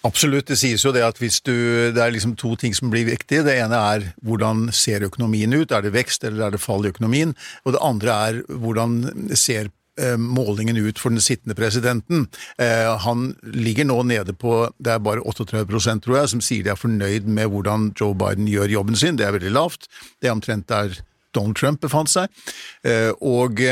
Absolutt. 0.02 0.48
Det 0.50 0.58
sies 0.58 0.82
jo 0.82 0.90
det 0.94 1.04
at 1.06 1.20
hvis 1.22 1.40
du 1.46 1.54
Det 1.94 2.00
er 2.00 2.14
liksom 2.14 2.34
to 2.38 2.56
ting 2.58 2.74
som 2.74 2.90
blir 2.90 3.06
viktige. 3.06 3.44
Det 3.46 3.54
ene 3.58 3.78
er 3.78 4.08
hvordan 4.22 4.72
ser 4.74 5.06
økonomien 5.06 5.52
ut? 5.54 5.70
Er 5.70 5.82
det 5.82 5.94
vekst 5.94 6.24
eller 6.24 6.46
er 6.46 6.56
det 6.56 6.62
fall 6.62 6.84
i 6.84 6.90
økonomien? 6.90 7.36
Og 7.64 7.76
det 7.76 7.82
andre 7.82 8.10
er 8.10 8.40
hvordan 8.48 9.30
ser 9.38 9.70
eh, 10.00 10.16
målingen 10.18 10.76
ut 10.76 10.98
for 10.98 11.14
den 11.14 11.22
sittende 11.22 11.54
presidenten. 11.54 12.26
Eh, 12.58 12.90
han 13.04 13.36
ligger 13.42 13.86
nå 13.86 14.02
nede 14.02 14.34
på 14.34 14.72
det 14.78 14.96
er 14.96 14.98
bare 15.06 15.22
38% 15.22 16.02
tror 16.02 16.18
jeg, 16.18 16.28
som 16.34 16.42
sier 16.42 16.66
de 16.66 16.74
er 16.74 16.82
fornøyd 16.82 17.30
med 17.30 17.52
hvordan 17.54 17.92
Joe 17.94 18.14
Biden 18.14 18.50
gjør 18.50 18.74
jobben 18.74 18.98
sin. 18.98 19.16
Det 19.16 19.26
er 19.26 19.38
veldig 19.38 19.54
lavt. 19.54 19.86
Det 20.20 20.28
er 20.28 20.34
omtrent 20.34 20.68
der 20.68 20.98
Donald 21.32 21.56
Trump 21.56 21.80
befant 21.80 22.10
seg. 22.10 22.26
Eh, 22.82 23.12
og 23.22 23.62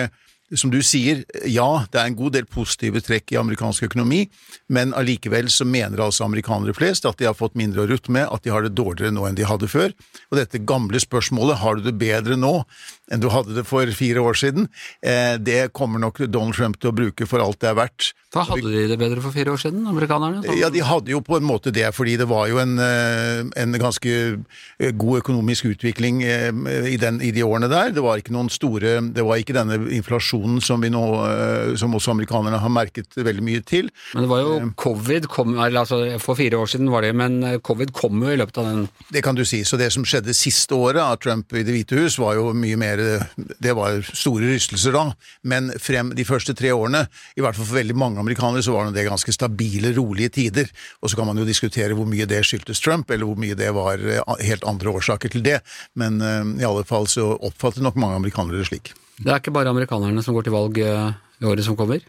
som 0.58 0.70
du 0.72 0.80
sier, 0.82 1.22
ja, 1.46 1.68
det 1.92 2.00
er 2.00 2.08
en 2.10 2.16
god 2.18 2.34
del 2.34 2.46
positive 2.50 3.02
trekk 3.04 3.30
i 3.30 3.38
amerikansk 3.38 3.86
økonomi, 3.86 4.24
men 4.72 4.94
allikevel 4.98 5.50
så 5.52 5.66
mener 5.68 6.02
altså 6.02 6.26
amerikanere 6.26 6.74
flest 6.74 7.06
at 7.06 7.20
de 7.20 7.28
har 7.28 7.36
fått 7.38 7.58
mindre 7.58 7.84
å 7.84 7.90
rutte 7.90 8.10
med, 8.10 8.26
at 8.26 8.42
de 8.42 8.50
har 8.50 8.66
det 8.66 8.74
dårligere 8.74 9.14
nå 9.14 9.28
enn 9.28 9.38
de 9.38 9.46
hadde 9.46 9.70
før. 9.70 9.94
Og 10.30 10.40
dette 10.40 10.62
gamle 10.66 10.98
spørsmålet, 11.02 11.60
har 11.62 11.78
du 11.78 11.86
det 11.86 11.94
bedre 12.00 12.38
nå 12.38 12.64
enn 13.10 13.22
du 13.22 13.28
hadde 13.30 13.54
det 13.56 13.66
for 13.66 13.90
fire 13.94 14.22
år 14.22 14.38
siden, 14.38 14.68
eh, 15.02 15.36
det 15.38 15.72
kommer 15.74 16.02
nok 16.02 16.22
Donald 16.30 16.54
Trump 16.58 16.78
til 16.78 16.90
å 16.90 16.94
bruke 16.94 17.26
for 17.26 17.42
alt 17.42 17.58
det 17.62 17.70
er 17.70 17.78
verdt. 17.78 18.12
Da 18.30 18.44
hadde 18.46 18.70
de 18.70 18.84
det 18.86 18.98
bedre 18.98 19.22
for 19.22 19.34
fire 19.34 19.50
år 19.50 19.58
siden, 19.58 19.82
amerikanerne? 19.90 20.44
sånn. 20.44 20.58
Ja, 20.58 20.70
de 20.70 20.82
hadde 20.86 21.10
jo 21.10 21.18
på 21.18 21.38
en 21.38 21.46
måte 21.46 21.72
det, 21.74 21.88
fordi 21.94 22.14
det 22.20 22.28
var 22.30 22.46
jo 22.50 22.60
en, 22.62 22.78
eh, 22.78 23.42
en 23.58 23.74
ganske 23.74 24.10
eh, 24.38 24.92
god 24.94 25.22
økonomisk 25.24 25.72
utvikling 25.72 26.22
i, 26.22 26.96
den, 26.98 27.18
i 27.22 27.32
de 27.34 27.42
årene 27.42 27.70
der. 27.70 27.90
Det 27.94 28.02
var 28.02 28.18
ikke 28.18 28.34
noen 28.34 28.50
store 28.50 29.00
Det 29.10 29.22
var 29.26 29.38
ikke 29.40 29.54
denne 29.56 29.78
inflasjonen 29.90 30.39
som 30.64 30.82
vi 30.82 30.90
nå 30.92 31.02
eh, 31.24 31.74
Som 31.80 31.94
også 31.96 32.14
amerikanerne 32.14 32.60
har 32.60 32.72
merket 32.72 33.16
veldig 33.16 33.44
mye 33.44 33.62
til. 33.66 33.90
Men 34.14 34.24
det 34.24 34.30
var 34.30 34.42
jo 34.44 34.70
covid 34.80 35.28
kom, 35.30 35.56
altså 35.60 36.00
For 36.22 36.38
fire 36.38 36.60
år 36.60 36.70
siden 36.72 36.90
var 36.92 37.04
det, 37.06 37.12
men 37.16 37.42
eh, 37.46 37.58
covid 37.62 37.92
kom 37.96 38.22
jo 38.24 38.32
i 38.32 38.38
løpet 38.40 38.60
av 38.62 38.70
den 38.70 38.86
Det 39.12 39.24
kan 39.24 39.38
du 39.38 39.44
si. 39.44 39.62
Så 39.64 39.78
det 39.80 39.90
som 39.94 40.06
skjedde 40.06 40.34
siste 40.36 40.76
året 40.76 41.02
av 41.02 41.18
Trump 41.22 41.52
i 41.54 41.64
Det 41.66 41.74
hvite 41.74 41.98
hus, 42.00 42.18
var 42.20 42.38
jo 42.38 42.50
mye 42.56 42.78
mer 42.80 43.02
Det 43.36 43.74
var 43.76 44.02
store 44.06 44.52
rystelser 44.54 44.94
da, 44.96 45.06
men 45.42 45.70
frem 45.80 46.14
de 46.16 46.26
første 46.26 46.54
tre 46.56 46.72
årene, 46.74 47.04
i 47.36 47.42
hvert 47.42 47.56
fall 47.56 47.68
for 47.68 47.78
veldig 47.78 47.96
mange 47.98 48.20
amerikanere, 48.22 48.62
så 48.64 48.74
var 48.74 48.90
det 48.94 49.06
ganske 49.06 49.32
stabile, 49.34 49.92
rolige 49.96 50.34
tider. 50.40 50.70
Og 51.00 51.10
så 51.10 51.18
kan 51.18 51.28
man 51.28 51.38
jo 51.40 51.46
diskutere 51.48 51.96
hvor 51.96 52.08
mye 52.08 52.28
det 52.30 52.42
skyldtes 52.46 52.82
Trump, 52.84 53.10
eller 53.10 53.28
hvor 53.28 53.38
mye 53.40 53.58
det 53.58 53.70
var 53.76 54.00
eh, 54.00 54.34
helt 54.46 54.66
andre 54.68 54.96
årsaker 55.00 55.32
til 55.32 55.44
det. 55.46 55.60
Men 55.98 56.20
eh, 56.24 56.42
i 56.62 56.66
alle 56.68 56.86
fall 56.88 57.08
så 57.10 57.32
oppfatter 57.36 57.84
nok 57.84 57.98
mange 58.00 58.20
amerikanere 58.20 58.60
det 58.60 58.70
slik. 58.70 58.94
Det 59.20 59.32
er 59.32 59.40
ikke 59.42 59.52
bare 59.52 59.72
amerikanerne 59.72 60.22
som 60.24 60.36
går 60.36 60.46
til 60.46 60.54
valg 60.54 60.78
eh, 60.80 61.10
i 61.40 61.48
året 61.48 61.64
som 61.64 61.76
kommer? 61.76 62.00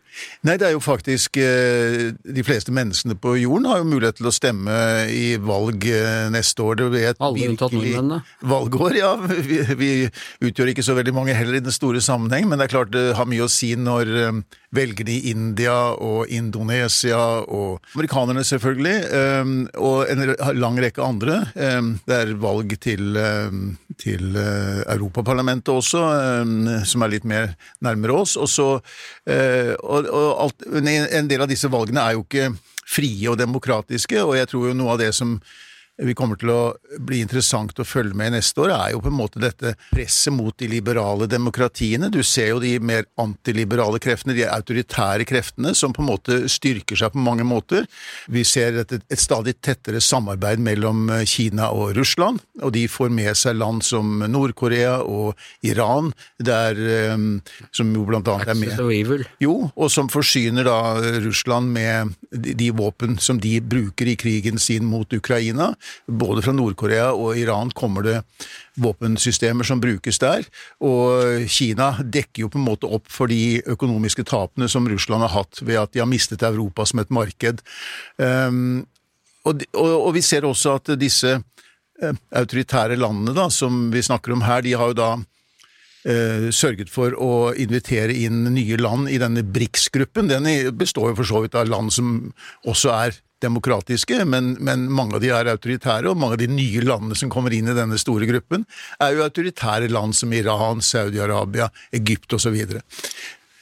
Nei, 0.48 0.56
det 0.60 0.68
er 0.70 0.74
jo 0.76 0.82
faktisk 0.84 1.40
eh, 1.40 2.12
De 2.24 2.44
fleste 2.48 2.74
menneskene 2.76 3.18
på 3.20 3.36
jorden 3.40 3.68
har 3.68 3.82
jo 3.82 3.90
mulighet 3.90 4.20
til 4.20 4.30
å 4.30 4.34
stemme 4.36 4.78
i 5.12 5.36
valg 5.42 5.88
eh, 5.92 6.30
neste 6.32 6.64
år. 6.64 6.80
Det 6.80 6.90
blir 6.94 7.10
et 7.12 7.22
Alle 7.24 7.52
unntatt 7.52 7.76
nordmennene. 7.76 8.22
Valgår, 8.54 8.98
ja. 9.02 9.14
Vi, 9.52 9.60
vi 9.80 9.92
utgjør 10.48 10.72
ikke 10.72 10.86
så 10.88 10.96
veldig 10.98 11.16
mange 11.16 11.36
heller 11.36 11.60
i 11.60 11.64
den 11.64 11.76
store 11.76 12.04
sammenheng, 12.04 12.48
men 12.48 12.60
det 12.60 12.70
er 12.70 12.76
klart 12.78 12.96
det 12.96 13.06
har 13.20 13.30
mye 13.30 13.48
å 13.48 13.52
si 13.52 13.74
når 13.80 14.12
velgerne 14.72 15.12
i 15.12 15.32
India 15.32 15.76
og 16.00 16.30
Indonesia 16.32 17.20
og 17.44 17.82
amerikanerne 17.96 18.44
selvfølgelig, 18.48 18.96
eh, 19.12 19.54
og 19.78 20.10
en 20.10 20.36
lang 20.60 20.80
rekke 20.80 21.04
andre. 21.04 21.42
eh, 21.56 21.82
Det 22.08 22.16
er 22.18 22.34
valg 22.40 22.78
til, 22.80 23.18
eh, 23.18 23.52
til 23.98 24.36
eh, 24.36 24.84
Europaparlamentet 24.96 25.74
også, 25.74 26.06
som 26.86 27.02
er 27.04 27.08
litt 27.08 27.26
mer 27.26 27.56
nærmere 27.82 28.22
oss. 28.24 28.38
Og 28.38 28.48
Eh, 29.26 29.76
og, 29.84 30.08
og 30.10 30.30
alt, 30.46 30.64
en 30.82 31.28
del 31.30 31.44
av 31.44 31.50
disse 31.52 31.70
valgene 31.72 32.04
er 32.04 32.18
jo 32.18 32.24
ikke 32.26 32.52
frie 32.90 33.30
og 33.32 33.38
demokratiske, 33.40 34.18
og 34.24 34.36
jeg 34.40 34.50
tror 34.52 34.70
jo 34.70 34.78
noe 34.78 34.96
av 34.96 35.02
det 35.02 35.12
som 35.16 35.38
vi 36.02 36.16
kommer 36.18 36.40
til 36.40 36.52
å 36.54 36.62
bli 37.00 37.22
interessant 37.22 37.78
å 37.80 37.86
følge 37.86 38.18
med 38.18 38.34
neste 38.36 38.64
år, 38.64 38.74
er 38.76 38.94
jo 38.96 39.02
på 39.04 39.12
en 39.12 39.18
måte 39.18 39.42
dette 39.42 39.76
presset 39.92 40.34
mot 40.34 40.56
de 40.58 40.70
liberale 40.72 41.28
demokratiene. 41.30 42.10
Du 42.14 42.22
ser 42.26 42.52
jo 42.52 42.62
de 42.64 42.74
mer 42.82 43.06
antiliberale 43.22 44.02
kreftene, 44.02 44.36
de 44.38 44.48
autoritære 44.50 45.28
kreftene, 45.30 45.76
som 45.78 45.94
på 45.94 46.04
en 46.04 46.10
måte 46.10 46.40
styrker 46.52 47.00
seg 47.00 47.14
på 47.14 47.22
mange 47.22 47.46
måter. 47.48 47.86
Vi 48.32 48.44
ser 48.48 48.82
et, 48.82 48.96
et 48.98 49.22
stadig 49.22 49.58
tettere 49.62 50.02
samarbeid 50.02 50.62
mellom 50.64 51.10
Kina 51.30 51.70
og 51.76 51.96
Russland, 51.98 52.42
og 52.62 52.74
de 52.76 52.88
får 52.92 53.14
med 53.14 53.38
seg 53.38 53.60
land 53.60 53.86
som 53.86 54.24
Nord-Korea 54.26 55.00
og 55.06 55.38
Iran, 55.68 56.12
der, 56.42 56.78
eh, 56.82 57.18
som 57.76 57.94
jo 57.96 58.08
blant 58.10 58.30
annet 58.32 58.54
er 58.56 58.60
med 58.60 58.74
Jo, 59.44 59.56
og 59.76 59.94
som 59.94 60.10
forsyner 60.12 60.66
da 60.68 60.80
Russland 61.22 61.72
med 61.76 62.16
de, 62.32 62.56
de 62.58 62.72
våpen 62.76 63.18
som 63.22 63.40
de 63.42 63.58
bruker 63.62 64.10
i 64.12 64.18
krigen 64.20 64.60
sin 64.62 64.88
mot 64.90 65.14
Ukraina. 65.14 65.72
Både 66.08 66.44
fra 66.46 66.54
Nord-Korea 66.56 67.12
og 67.14 67.38
Iran 67.40 67.72
kommer 67.76 68.06
det 68.06 68.18
våpensystemer 68.82 69.68
som 69.68 69.82
brukes 69.84 70.20
der, 70.22 70.46
og 70.84 71.46
Kina 71.52 71.92
dekker 72.02 72.46
jo 72.46 72.52
på 72.52 72.60
en 72.62 72.68
måte 72.68 72.90
opp 72.90 73.10
for 73.12 73.32
de 73.32 73.60
økonomiske 73.70 74.26
tapene 74.30 74.70
som 74.72 74.88
Russland 74.90 75.26
har 75.28 75.36
hatt 75.36 75.62
ved 75.64 75.80
at 75.82 75.94
de 75.94 76.04
har 76.04 76.10
mistet 76.10 76.46
Europa 76.48 76.86
som 76.88 77.02
et 77.04 77.12
marked. 77.14 77.62
Um, 78.18 78.86
og, 79.48 80.12
vi 80.14 80.22
ser 80.22 80.46
også 80.46 80.78
at 80.78 80.94
disse 81.02 81.34
uh, 81.40 82.16
autoritære 82.38 83.00
landene 83.00 83.36
da, 83.38 83.50
som 83.50 83.90
vi 83.94 84.04
snakker 84.06 84.36
om 84.36 84.46
her, 84.46 84.64
de 84.66 84.76
har 84.78 84.92
jo 84.92 85.00
da 85.00 85.10
uh, 85.18 86.48
sørget 86.54 86.92
for 86.94 87.18
å 87.18 87.52
invitere 87.58 88.16
inn 88.16 88.46
nye 88.54 88.80
land 88.82 89.10
i 89.12 89.20
denne 89.22 89.44
BRICS-gruppen. 89.44 90.32
Den 90.32 90.48
består 90.78 91.12
jo 91.12 91.20
for 91.22 91.34
så 91.34 91.44
vidt 91.46 91.58
av 91.58 91.70
land 91.72 91.94
som 91.96 92.32
også 92.70 92.96
er 92.96 93.20
demokratiske, 93.42 94.22
men, 94.30 94.56
men, 94.64 94.88
mange 94.92 95.18
av 95.18 95.24
de 95.24 95.32
er 95.34 95.50
autoritære, 95.52 96.10
og 96.12 96.20
mange 96.20 96.38
av 96.38 96.44
de 96.44 96.50
nye 96.52 96.84
landene 96.86 97.18
som 97.18 97.32
kommer 97.34 97.54
inn 97.56 97.70
i 97.72 97.78
denne 97.78 98.00
store 98.02 98.30
gruppen, 98.30 98.66
er 99.02 99.16
jo 99.16 99.26
autoritære 99.26 99.92
land 99.92 100.18
som 100.18 100.34
Iran, 100.36 100.84
Saudi-Arabia, 100.86 101.72
Egypt 101.98 102.38
osv. 102.38 102.60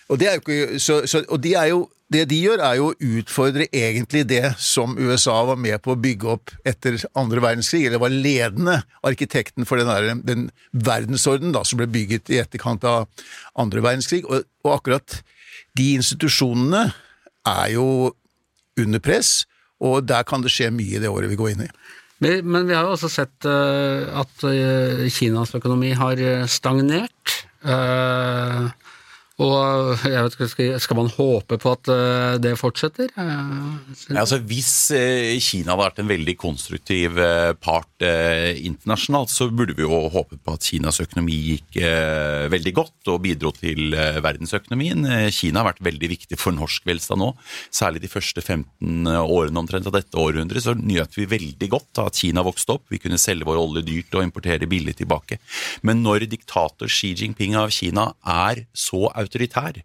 Og, 0.10 0.20
det 0.20 0.28
er 0.28 0.38
jo 0.38 0.44
ikke, 0.44 0.82
så, 0.82 1.02
så, 1.10 1.24
og 1.30 1.42
de 1.44 1.56
er 1.60 1.72
jo, 1.72 1.88
det 2.10 2.24
de 2.32 2.40
gjør, 2.42 2.64
er 2.66 2.78
jo 2.80 2.88
å 2.90 3.10
utfordre 3.20 3.68
egentlig 3.70 4.24
det 4.32 4.56
som 4.58 4.96
USA 4.98 5.36
var 5.46 5.60
med 5.62 5.78
på 5.86 5.94
å 5.94 6.00
bygge 6.02 6.32
opp 6.32 6.54
etter 6.68 6.98
andre 7.20 7.44
verdenskrig, 7.46 7.84
eller 7.86 8.02
var 8.02 8.14
ledende 8.14 8.80
arkitekten 9.06 9.68
for 9.70 9.78
den, 9.78 9.92
der, 9.92 10.16
den 10.26 10.48
verdensorden 10.74 11.54
da, 11.54 11.62
som 11.62 11.78
ble 11.82 11.90
bygget 11.94 12.34
i 12.34 12.42
etterkant 12.42 12.88
av 12.90 13.06
andre 13.62 13.86
verdenskrig. 13.86 14.24
Og, 14.26 14.48
og 14.66 14.74
akkurat 14.80 15.20
de 15.78 15.92
institusjonene 16.00 16.88
er 17.48 17.68
jo 17.76 17.86
under 18.80 19.02
press, 19.04 19.44
og 19.80 20.04
der 20.08 20.26
kan 20.28 20.44
det 20.44 20.52
skje 20.54 20.72
mye 20.76 20.98
i 20.98 21.02
det 21.02 21.12
året 21.12 21.32
vi 21.32 21.40
går 21.40 21.54
inn 21.54 21.66
i. 21.68 21.72
Men 22.20 22.68
vi 22.68 22.76
har 22.76 22.84
jo 22.84 22.96
også 22.98 23.08
sett 23.12 23.48
uh, 23.48 24.04
at 24.20 24.44
uh, 24.44 25.06
Kinas 25.08 25.56
økonomi 25.56 25.94
har 25.96 26.20
eh, 26.20 26.48
stagnert. 26.52 27.36
Og 29.40 30.04
jeg 30.04 30.24
vet 30.26 30.36
ikke, 30.36 30.68
Skal 30.84 30.98
man 31.00 31.12
håpe 31.14 31.58
på 31.62 31.72
at 31.72 31.90
eh, 31.94 32.36
det 32.44 32.56
fortsetter? 32.60 33.12
Ja, 33.16 34.20
altså, 34.20 34.40
hvis 34.44 34.92
eh, 34.96 35.40
Kina 35.40 35.74
hadde 35.74 35.86
vært 35.86 36.02
en 36.04 36.12
veldig 36.12 36.36
konstruktiv 36.40 37.20
eh, 37.24 37.54
part 37.56 37.88
internasjonalt, 38.00 39.32
så 39.32 39.50
burde 39.52 39.76
vi 39.76 39.84
jo 39.84 40.02
håpe 40.12 40.38
på 40.40 40.56
at 40.56 40.64
Kinas 40.64 41.02
økonomi 41.04 41.36
gikk 41.36 41.80
veldig 42.52 42.72
godt 42.78 43.10
og 43.12 43.18
bidro 43.26 43.52
til 43.52 43.92
verdensøkonomien. 44.24 45.04
Kina 45.36 45.60
har 45.60 45.68
vært 45.74 45.82
veldig 45.84 46.10
viktig 46.14 46.38
for 46.40 46.56
norsk 46.56 46.86
velstand 46.88 47.20
nå. 47.20 47.34
Særlig 47.76 48.06
de 48.06 48.12
første 48.12 48.40
15 48.40 49.10
årene 49.20 49.60
omtrent 49.60 49.90
av 49.90 49.98
dette 49.98 50.16
århundret 50.20 50.64
så 50.64 50.78
nøt 50.80 51.18
vi 51.20 51.28
veldig 51.28 51.70
godt 51.74 52.00
av 52.00 52.08
at 52.14 52.22
Kina 52.22 52.46
vokste 52.48 52.78
opp. 52.78 52.86
Vi 52.94 53.02
kunne 53.04 53.20
selge 53.20 53.50
vår 53.50 53.60
olje 53.60 53.84
dyrt 53.90 54.16
og 54.16 54.24
importere 54.24 54.70
billig 54.72 54.96
tilbake. 55.02 55.42
Men 55.84 56.00
når 56.06 56.30
diktator 56.32 56.88
Xi 56.88 57.12
Jinping 57.20 57.60
av 57.60 57.76
Kina 57.76 58.14
er 58.24 58.64
så 58.72 59.10
autoritær 59.10 59.29
autoritær, 59.30 59.84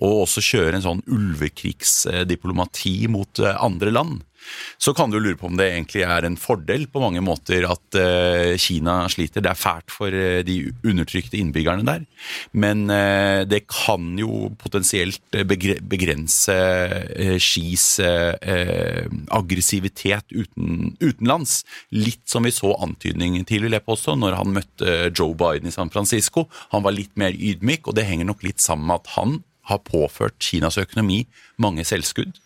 og 0.00 0.24
også 0.24 0.40
kjøre 0.44 0.78
en 0.78 0.86
sånn 0.86 1.04
ulvekrigsdiplomati 1.12 2.96
mot 3.12 3.42
eh, 3.44 3.56
andre 3.60 3.92
land, 3.94 4.14
så 4.80 4.94
kan 4.96 5.12
du 5.12 5.18
lure 5.20 5.36
på 5.38 5.46
om 5.50 5.56
det 5.58 5.66
egentlig 5.68 6.02
er 6.06 6.24
en 6.24 6.38
fordel 6.40 6.86
på 6.90 7.02
mange 7.02 7.20
måter 7.24 7.66
at 7.68 7.96
uh, 8.00 8.56
Kina 8.60 9.08
sliter. 9.12 9.40
Det 9.44 9.50
er 9.52 9.58
fælt 9.58 9.90
for 9.92 10.08
uh, 10.08 10.40
de 10.46 10.72
undertrykte 10.80 11.36
innbyggerne 11.36 11.84
der. 11.86 12.06
Men 12.52 12.88
det 12.88 13.66
kan 13.70 14.18
jo 14.18 14.50
potensielt 14.60 15.20
begrense 15.30 16.56
Skis 17.40 18.00
aggressivitet 18.00 20.32
uten, 20.32 20.96
utenlands. 21.00 21.64
Litt 21.94 22.28
som 22.30 22.44
vi 22.48 22.52
så 22.54 22.74
antydningen 22.80 23.44
til, 23.48 23.62
vil 23.66 23.76
jeg 23.76 23.84
når 24.20 24.32
han 24.38 24.54
møtte 24.56 25.10
Joe 25.16 25.34
Biden 25.36 25.68
i 25.68 25.74
San 25.74 25.90
Francisco. 25.92 26.48
Han 26.72 26.84
var 26.86 26.92
litt 26.96 27.14
mer 27.20 27.32
ydmyk, 27.36 27.88
og 27.88 27.94
det 27.98 28.08
henger 28.08 28.26
nok 28.28 28.42
litt 28.46 28.60
sammen 28.64 28.86
med 28.90 28.96
at 29.02 29.08
han 29.18 29.30
har 29.70 29.82
påført 29.86 30.38
Kinas 30.42 30.78
økonomi 30.80 31.24
mange 31.60 31.86
selvskudd. 31.86 32.36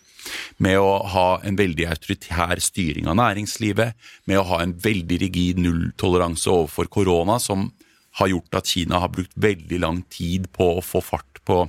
Med 0.63 0.79
å 0.81 1.03
ha 1.13 1.27
en 1.45 1.59
veldig 1.59 1.89
autoritær 1.91 2.61
styring 2.63 3.11
av 3.11 3.19
næringslivet, 3.21 3.93
med 4.25 4.41
å 4.41 4.47
ha 4.55 4.63
en 4.65 4.73
veldig 4.81 5.19
rigid 5.21 5.61
nulltoleranse 5.61 6.49
overfor 6.49 6.89
korona, 6.89 7.37
som 7.43 7.73
har 8.21 8.31
gjort 8.31 8.61
at 8.61 8.71
Kina 8.71 9.03
har 9.03 9.13
brukt 9.13 9.35
veldig 9.37 9.81
lang 9.83 10.05
tid 10.13 10.49
på 10.55 10.77
å 10.79 10.85
få 10.85 11.03
fart 11.05 11.43
på 11.45 11.65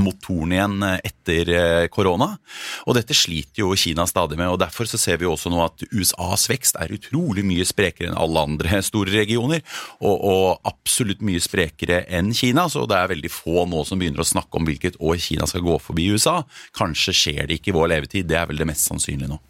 motoren 0.00 0.54
igjen 0.54 0.84
etter 1.04 1.50
eh, 1.52 1.86
korona. 1.92 2.30
Og 2.86 2.96
dette 2.96 3.16
sliter 3.16 3.64
jo 3.64 3.76
Kina 3.78 4.06
stadig 4.08 4.38
med. 4.40 4.48
og 4.48 4.60
Derfor 4.62 4.88
så 4.88 5.00
ser 5.00 5.20
vi 5.20 5.28
også 5.28 5.52
nå 5.52 5.60
at 5.64 5.84
USAs 5.92 6.48
vekst 6.50 6.80
er 6.80 6.94
utrolig 6.96 7.44
mye 7.46 7.66
sprekere 7.68 8.10
enn 8.10 8.18
alle 8.18 8.46
andre 8.48 8.82
store 8.90 9.12
regioner. 9.14 9.62
Og, 10.00 10.16
og, 10.16 10.42
absolutt 10.68 11.22
mye 11.24 11.40
sprekere 11.42 12.02
enn 12.12 12.32
Kina. 12.36 12.68
Så 12.72 12.86
det 12.88 12.98
er 12.98 13.12
veldig 13.12 13.32
få 13.32 13.66
nå 13.68 13.84
som 13.88 14.00
begynner 14.00 14.24
å 14.24 14.28
snakke 14.32 14.58
om 14.58 14.68
hvilket 14.68 15.00
år 15.02 15.20
Kina 15.22 15.48
skal 15.50 15.66
gå 15.66 15.78
forbi 15.82 16.10
USA. 16.14 16.40
Kanskje 16.78 17.16
skjer 17.16 17.46
det 17.46 17.60
ikke 17.60 17.72
i 17.72 17.78
vår 17.78 17.96
levetid. 17.96 18.30
Det 18.30 18.38
er 18.40 18.48
vel 18.50 18.62
det 18.62 18.70
mest 18.72 18.88
sannsynlige 18.88 19.34
nå. 19.34 19.40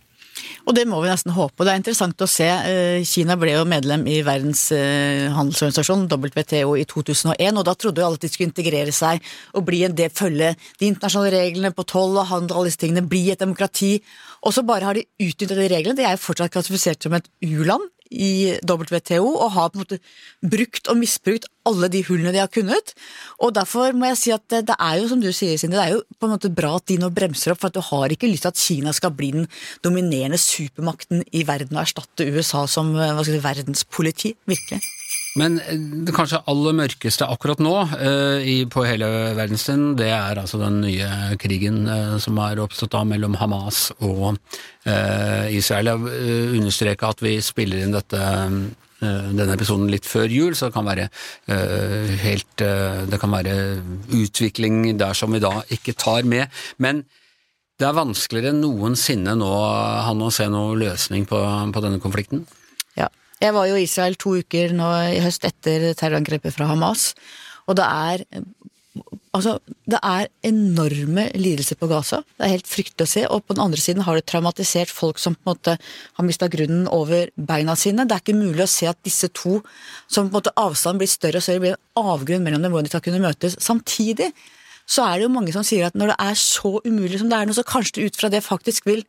Og 0.63 0.77
det 0.77 0.85
må 0.87 1.01
vi 1.03 1.11
nesten 1.11 1.35
håpe. 1.35 1.65
Det 1.65 1.73
er 1.73 1.81
interessant 1.81 2.23
å 2.23 2.29
se. 2.31 2.47
Eh, 2.47 3.05
Kina 3.09 3.35
ble 3.41 3.57
jo 3.57 3.65
medlem 3.69 4.05
i 4.11 4.21
Verdens 4.27 4.69
eh, 4.77 5.27
handelsorganisasjon, 5.35 6.07
WTO, 6.13 6.77
i 6.79 6.85
2001, 6.89 7.59
og 7.59 7.67
da 7.67 7.75
trodde 7.75 8.03
jo 8.03 8.09
alle 8.09 8.21
at 8.21 8.27
de 8.27 8.31
skulle 8.31 8.51
integrere 8.51 8.95
seg 8.95 9.23
og 9.59 9.67
bli 9.67 9.83
en 9.87 9.97
del, 9.99 10.13
følge 10.15 10.53
de 10.79 10.91
internasjonale 10.91 11.35
reglene 11.35 11.73
på 11.75 11.87
toll 11.91 12.15
og 12.21 12.31
handel 12.31 12.55
og 12.55 12.63
alle 12.63 12.73
disse 12.73 12.83
tingene, 12.85 13.09
bli 13.11 13.25
et 13.35 13.43
demokrati. 13.43 13.97
Og 14.47 14.55
så 14.55 14.65
bare 14.67 14.87
har 14.87 14.99
de 14.99 15.07
utnyttet 15.23 15.59
de 15.59 15.71
reglene. 15.73 15.99
De 15.99 16.07
er 16.07 16.15
jo 16.17 16.25
fortsatt 16.29 16.55
klassifisert 16.55 17.03
som 17.03 17.19
et 17.19 17.29
u-land 17.49 17.91
i 18.13 18.59
WTO 18.69 19.25
og 19.25 19.51
har 19.57 19.73
på 19.73 19.79
en 19.79 19.85
måte 19.85 19.99
brukt 20.55 20.91
og 20.93 21.01
misbrukt 21.01 21.49
alle 21.69 21.89
de 21.93 22.03
hullene 22.07 22.33
de 22.35 22.41
har 22.43 22.51
kunnet. 22.53 22.95
Og 23.43 23.55
derfor 23.57 23.95
må 23.97 24.11
jeg 24.11 24.21
si 24.21 24.33
at 24.35 24.45
det, 24.53 24.77
er 24.77 24.99
jo 25.01 25.11
som 25.11 25.23
du 25.23 25.31
sier, 25.35 25.59
Sinde, 25.61 25.79
det 25.79 25.85
er 25.85 25.97
jo 25.97 26.03
på 26.19 26.29
en 26.29 26.35
måte 26.35 26.53
bra 26.53 26.75
at 26.79 26.89
de 26.91 26.99
nå 27.01 27.13
bremser 27.15 27.55
opp, 27.55 27.63
for 27.63 27.71
at 27.71 27.79
du 27.79 27.85
har 27.93 28.15
ikke 28.15 28.31
lyst 28.31 28.47
til 28.47 28.53
at 28.53 28.63
Kina 28.63 28.97
skal 28.97 29.15
bli 29.17 29.33
den 29.37 29.47
dominerende 29.85 30.41
supermakten 30.41 31.25
i 31.33 31.47
verden 31.49 31.79
og 31.79 31.85
erstatte 31.87 32.29
USA 32.35 32.67
som 32.71 32.95
skal 32.97 33.31
si, 33.31 33.45
verdenspoliti. 33.47 34.35
Virkelig. 34.51 34.83
Men 35.41 35.57
eh, 35.65 35.79
det 36.07 36.15
kanskje 36.17 36.43
aller 36.51 36.77
mørkeste 36.77 37.29
akkurat 37.31 37.63
nå 37.63 37.73
uh, 37.89 38.39
i, 38.45 38.63
på 38.69 38.85
hele 38.85 39.09
verdensdelen, 39.39 39.95
det 39.97 40.11
er 40.13 40.41
altså 40.43 40.61
den 40.61 40.83
nye 40.85 41.39
krigen 41.41 41.87
uh, 41.89 42.19
som 42.23 42.41
har 42.43 42.61
oppstått 42.61 42.93
da 42.93 43.03
mellom 43.09 43.39
Hamas 43.41 43.87
og 44.01 44.35
uh, 44.37 45.47
Israel. 45.49 45.93
Jeg 45.93 46.05
vil 46.05 46.61
understreke 46.61 47.09
at 47.09 47.25
vi 47.25 47.37
spiller 47.45 47.85
inn 47.85 47.97
dette 47.97 48.23
denne 49.03 49.57
episoden 49.57 49.89
litt 49.91 50.07
før 50.07 50.31
jul, 50.31 50.53
så 50.55 50.69
det 50.69 50.77
kan 50.77 50.87
være 50.87 51.09
helt 52.23 52.63
Det 53.11 53.19
kan 53.19 53.33
være 53.35 53.55
utvikling 54.15 54.93
der 54.95 55.19
som 55.19 55.35
vi 55.35 55.41
da 55.43 55.51
ikke 55.75 55.97
tar 55.99 56.23
med. 56.23 56.47
Men 56.79 57.01
det 57.83 57.89
er 57.89 57.99
vanskeligere 57.99 58.53
enn 58.55 58.63
noensinne 58.63 59.35
nå, 59.35 59.51
Han, 60.07 60.23
å 60.23 60.31
se 60.31 60.47
noen 60.47 60.79
løsning 60.85 61.27
på, 61.27 61.41
på 61.75 61.83
denne 61.83 61.99
konflikten? 61.99 62.45
Jeg 63.43 63.55
var 63.57 63.67
jo 63.67 63.79
i 63.79 63.87
Israel 63.89 64.15
to 64.21 64.37
uker 64.39 64.75
nå 64.77 64.89
i 65.17 65.23
høst 65.25 65.47
etter 65.49 65.91
terrorangrepet 65.99 66.55
fra 66.55 66.69
Hamas, 66.71 67.13
og 67.67 67.79
det 67.81 67.89
er 67.89 68.27
Altså, 69.33 69.55
det 69.89 69.97
er 70.05 70.27
enorme 70.45 71.23
lidelser 71.33 71.79
på 71.81 71.87
Gaza. 71.89 72.19
Det 72.37 72.45
er 72.45 72.51
helt 72.53 72.69
fryktelig 72.69 73.07
å 73.07 73.09
se. 73.09 73.23
Og 73.33 73.47
på 73.47 73.55
den 73.57 73.63
andre 73.65 73.81
siden 73.81 74.05
har 74.05 74.19
det 74.19 74.27
traumatisert 74.29 74.93
folk 74.93 75.17
som 75.23 75.33
på 75.33 75.47
en 75.47 75.55
måte 75.55 75.77
har 76.19 76.27
mista 76.29 76.51
grunnen 76.53 76.83
over 76.93 77.31
beina 77.41 77.73
sine. 77.81 78.05
Det 78.05 78.13
er 78.13 78.21
ikke 78.21 78.37
mulig 78.37 78.67
å 78.67 78.69
se 78.69 78.91
at 78.91 79.01
disse 79.09 79.31
to, 79.33 79.63
som 80.13 80.29
på 80.29 80.35
en 80.35 80.37
måte 80.37 80.53
avstanden 80.61 81.01
blir 81.01 81.09
større 81.09 81.41
og 81.41 81.47
større, 81.47 81.63
blir 81.65 81.79
en 81.79 82.05
avgrunn 82.13 82.45
mellom 82.45 82.61
dem, 82.61 82.75
hvordan 82.75 82.91
de 82.91 82.93
skal 82.93 83.05
kunne 83.07 83.23
møtes. 83.25 83.57
Samtidig 83.65 84.29
så 84.85 85.07
er 85.07 85.17
det 85.17 85.25
jo 85.31 85.33
mange 85.39 85.57
som 85.57 85.65
sier 85.65 85.89
at 85.89 85.97
når 85.97 86.13
det 86.13 86.19
er 86.29 86.37
så 86.43 86.75
umulig 86.85 87.23
som 87.23 87.33
det 87.33 87.39
er 87.39 87.49
nå, 87.49 87.57
så 87.57 87.65
kanskje 87.65 88.03
det 88.03 88.11
ut 88.11 88.21
fra 88.21 88.33
det 88.37 88.45
faktisk 88.45 88.93
vil 88.93 89.01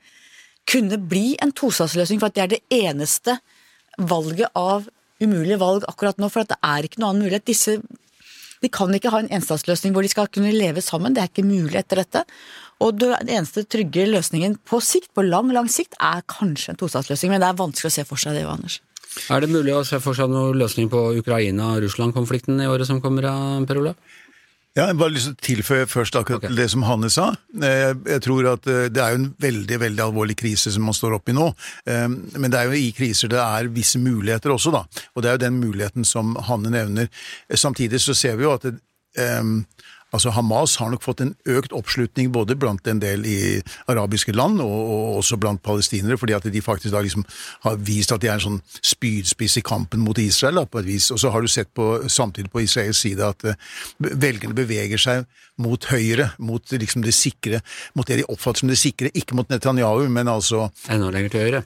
kunne 0.71 1.01
bli 1.03 1.33
en 1.43 1.51
tostatsløsning, 1.51 2.23
for 2.23 2.31
at 2.31 2.39
det 2.39 2.45
er 2.45 2.53
det 2.55 2.63
eneste 2.71 3.41
valget 3.97 4.49
av 4.57 4.87
umulige 5.23 5.59
valg 5.61 5.85
akkurat 5.87 6.19
nå, 6.19 6.29
for 6.31 6.47
det 6.47 6.57
er 6.59 6.87
ikke 6.87 6.99
noen 7.01 7.13
annen 7.13 7.27
mulighet. 7.27 7.47
Disse 7.47 7.77
de 8.63 8.69
kan 8.71 8.93
ikke 8.95 9.11
ha 9.11 9.19
en 9.19 9.31
enstatsløsning 9.35 9.91
hvor 9.91 10.05
de 10.05 10.11
skal 10.11 10.29
kunne 10.31 10.53
leve 10.55 10.81
sammen, 10.83 11.15
det 11.15 11.23
er 11.23 11.31
ikke 11.31 11.43
mulig 11.43 11.75
etter 11.81 11.99
dette. 11.99 12.23
Og 12.83 12.95
den 12.99 13.27
eneste 13.27 13.65
trygge 13.67 14.07
løsningen 14.07 14.55
på 14.67 14.79
sikt, 14.83 15.11
på 15.15 15.25
lang, 15.25 15.51
lang 15.55 15.67
sikt, 15.71 15.97
er 15.99 16.23
kanskje 16.31 16.73
en 16.73 16.79
tostatsløsning. 16.79 17.33
Men 17.33 17.43
det 17.43 17.51
er 17.51 17.59
vanskelig 17.59 17.91
å 17.91 17.95
se 17.97 18.05
for 18.07 18.19
seg 18.19 18.37
det, 18.39 18.47
Anders. 18.47 18.79
Er 19.29 19.43
det 19.43 19.51
mulig 19.51 19.75
å 19.75 19.83
se 19.85 19.99
for 20.01 20.17
seg 20.17 20.31
noen 20.31 20.57
løsning 20.57 20.89
på 20.91 21.01
Ukraina-Russland-konflikten 21.19 22.63
i 22.63 22.69
året 22.71 22.89
som 22.89 23.01
kommer, 23.03 23.27
Per 23.67 23.81
Olav? 23.83 23.99
Ja, 24.73 24.87
jeg 24.89 24.97
bare 24.97 25.13
lyst 25.13 25.27
til 25.27 25.35
å 25.35 25.45
tilføye 25.45 25.85
først 25.85 26.15
akkurat 26.17 26.41
okay. 26.41 26.55
det 26.57 26.65
som 26.73 26.81
Hanne 26.87 27.09
sa. 27.13 27.27
Eh, 27.61 27.91
Jeg 28.09 28.23
tror 28.25 28.47
at 28.55 28.65
eh, 28.65 28.87
det 28.89 29.03
er 29.03 29.13
jo 29.13 29.19
en 29.19 29.27
veldig 29.45 29.77
veldig 29.83 30.01
alvorlig 30.01 30.35
krise 30.39 30.73
som 30.73 30.87
man 30.89 30.97
står 30.97 31.19
oppe 31.19 31.29
i 31.29 31.35
nå. 31.37 31.51
Eh, 31.85 32.07
Men 32.09 32.49
det 32.49 32.57
er 32.57 32.71
jo 32.71 32.79
i 32.79 32.89
kriser 32.97 33.29
det 33.29 33.37
er 33.37 33.69
visse 33.75 34.01
muligheter 34.01 34.49
også, 34.55 34.73
da. 34.73 34.81
Og 35.13 35.21
det 35.21 35.29
er 35.29 35.37
jo 35.37 35.43
den 35.45 35.59
muligheten 35.61 36.07
som 36.09 36.33
Hanne 36.49 36.73
nevner. 36.73 37.11
Samtidig 37.53 38.01
så 38.01 38.17
ser 38.17 38.39
vi 38.39 38.47
jo 38.47 38.55
at 38.57 38.65
det, 38.65 38.79
Altså 40.13 40.33
Hamas 40.35 40.75
har 40.77 40.91
nok 40.93 41.03
fått 41.03 41.23
en 41.23 41.33
økt 41.49 41.73
oppslutning 41.73 42.31
både 42.33 42.57
blant 42.59 42.85
en 42.89 43.01
del 43.01 43.25
i 43.25 43.37
arabiske 43.89 44.35
land 44.35 44.61
og, 44.61 44.73
og 44.93 45.19
også 45.21 45.39
blant 45.41 45.63
palestinere, 45.65 46.19
fordi 46.21 46.35
at 46.37 46.45
de 46.53 46.61
faktisk 46.61 46.93
da 46.93 47.01
liksom 47.01 47.25
har 47.65 47.79
vist 47.81 48.13
at 48.13 48.21
de 48.21 48.29
er 48.29 48.37
en 48.37 48.45
sånn 48.45 48.59
spydspiss 48.93 49.57
i 49.59 49.65
kampen 49.65 50.03
mot 50.05 50.19
Israel 50.21 50.61
da, 50.61 50.65
på 50.69 50.83
et 50.83 50.89
vis. 50.91 51.09
Og 51.13 51.21
så 51.21 51.33
har 51.33 51.41
du 51.41 51.49
sett 51.51 51.71
på, 51.73 51.87
samtidig 52.07 52.53
på 52.53 52.61
Israels 52.63 53.01
side 53.01 53.25
at 53.25 53.47
uh, 53.47 53.57
velgerne 53.97 54.57
beveger 54.57 55.01
seg 55.01 55.25
mot 55.61 55.89
høyre, 55.89 56.31
mot 56.41 56.71
liksom 56.73 57.03
det 57.05 57.13
sikre, 57.17 57.61
mot 57.97 58.07
det 58.07 58.21
de 58.21 58.29
oppfatter 58.29 58.63
som 58.63 58.71
det 58.71 58.79
sikre, 58.81 59.11
ikke 59.17 59.37
mot 59.37 59.49
Netanyahu, 59.49 60.07
men 60.13 60.29
altså 60.31 60.67
Enda 60.91 61.11
lenger 61.13 61.33
til 61.33 61.47
høyre. 61.47 61.65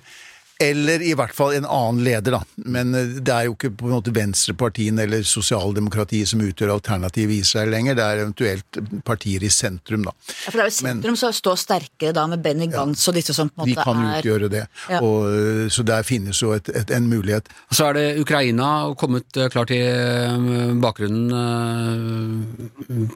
Eller 0.59 1.03
i 1.05 1.11
hvert 1.13 1.35
fall 1.37 1.53
en 1.53 1.67
annen 1.69 1.99
leder, 2.05 2.33
da. 2.33 2.39
Men 2.65 2.95
eh, 2.97 3.11
det 3.21 3.33
er 3.33 3.45
jo 3.45 3.53
ikke 3.53 3.69
på 3.77 3.89
en 3.89 3.93
måte 3.97 4.13
venstrepartiene 4.15 5.03
eller 5.05 5.25
sosialdemokratiet 5.27 6.31
som 6.31 6.41
utgjør 6.41 6.71
alternativet 6.73 7.35
i 7.35 7.41
Israel 7.43 7.69
lenger, 7.75 7.97
det 7.99 8.05
er 8.05 8.21
eventuelt 8.23 8.79
partier 9.05 9.45
i 9.45 9.51
sentrum, 9.53 10.07
da. 10.07 10.13
Ja, 10.17 10.49
for 10.49 10.57
det 10.57 10.63
er 10.65 10.71
jo 10.71 10.85
Men- 10.87 10.95
sentrum 10.97 11.17
som 11.21 11.35
står 11.37 11.59
sterkere 11.61 12.13
da 12.17 12.25
med 12.31 12.41
Benny 12.41 12.67
Gantz 12.73 13.05
og 13.07 13.13
disse 13.19 13.35
som 13.37 13.51
på 13.51 13.53
en 13.53 13.61
måte, 13.61 13.69
De 13.69 13.75
måte 13.77 13.85
kan 13.85 14.01
er 14.07 14.21
utgjøre 14.21 14.49
det. 14.55 14.63
Ja. 14.89 15.01
Og, 15.05 15.27
eh, 15.29 15.67
så 15.69 15.85
der 15.85 16.01
finnes 16.07 16.41
jo 16.41 16.51
et, 16.57 16.69
et, 16.69 16.89
en 16.91 17.07
mulighet. 17.11 17.45
Så 17.71 17.89
er 17.89 17.93
det 17.99 18.07
Ukraina 18.25 18.71
kommet 18.97 19.37
eh, 19.37 19.49
klart 19.53 19.71
i 19.75 19.81
bakgrunnen, 20.81 21.29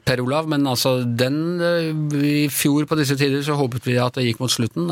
Per 0.06 0.20
Olav. 0.22 0.48
Men 0.48 0.66
altså, 0.66 1.02
den 1.04 1.60
I 2.22 2.46
fjor 2.52 2.86
på 2.86 2.98
disse 2.98 3.16
tider 3.18 3.42
så 3.42 3.56
håpet 3.58 3.86
vi 3.86 3.98
at 3.98 4.14
det 4.14 4.26
gikk 4.28 4.40
mot 4.42 4.52
slutten. 4.52 4.90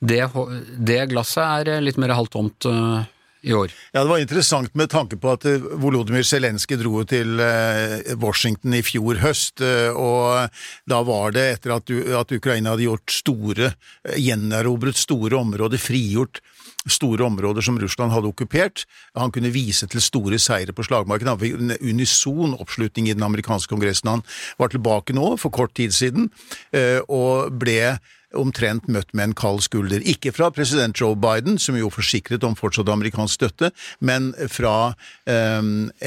Eh, 0.00 0.06
Det, 0.06 0.30
det 0.78 1.08
glasset 1.10 1.44
er 1.44 1.68
eh, 1.76 1.82
litt 1.84 1.98
mer 2.00 2.14
halvtomt 2.16 2.64
uh, 2.66 3.04
i 3.42 3.52
år. 3.52 3.72
Ja, 3.92 4.02
Det 4.02 4.10
var 4.10 4.18
interessant 4.18 4.74
med 4.74 4.90
tanke 4.90 5.16
på 5.16 5.32
at 5.32 5.44
eh, 5.44 5.60
Volodymyr 5.60 6.24
Zelenskyj 6.24 6.78
dro 6.80 7.04
til 7.04 7.40
eh, 7.40 8.14
Washington 8.20 8.74
i 8.74 8.82
fjor 8.82 9.20
høst, 9.20 9.60
eh, 9.60 9.90
og 9.92 10.48
da 10.88 11.02
var 11.04 11.32
det 11.36 11.46
etter 11.56 11.76
at, 11.76 11.90
at 12.20 12.32
Ukraina 12.32 12.74
hadde 12.74 12.88
gjort 12.88 13.12
store, 13.12 13.72
eh, 14.08 14.18
gjenerobret 14.20 14.96
store 14.96 15.36
områder, 15.40 15.80
frigjort 15.80 16.40
store 16.88 17.26
områder 17.26 17.60
som 17.60 17.76
Russland 17.76 18.12
hadde 18.14 18.30
okkupert. 18.30 18.86
Han 19.18 19.32
kunne 19.34 19.52
vise 19.52 19.84
til 19.90 20.00
store 20.00 20.38
seire 20.40 20.72
på 20.72 20.84
slagmarken. 20.86 21.28
Han 21.28 21.40
fikk 21.40 21.58
en 21.58 21.74
unison 21.76 22.54
oppslutning 22.56 23.10
i 23.10 23.12
den 23.12 23.26
amerikanske 23.26 23.68
kongressen. 23.68 24.08
Han 24.08 24.24
var 24.56 24.72
tilbake 24.72 25.12
nå, 25.12 25.34
for 25.36 25.52
kort 25.52 25.74
tid 25.76 25.92
siden, 25.92 26.30
eh, 26.72 27.04
og 27.04 27.52
ble 27.60 27.98
omtrent 28.38 28.86
møtt 28.88 29.10
med 29.16 29.30
en 29.30 29.34
kald 29.38 29.62
skulder. 29.64 30.02
Ikke 30.06 30.32
fra 30.34 30.50
president 30.54 30.98
Joe 31.00 31.16
Biden, 31.18 31.58
som 31.58 31.78
jo 31.78 31.90
forsikret 31.92 32.44
om 32.46 32.56
fortsatt 32.58 32.90
amerikansk 32.92 33.40
støtte, 33.40 33.70
men 34.00 34.30
fra 34.52 34.92
eh, 35.26 35.60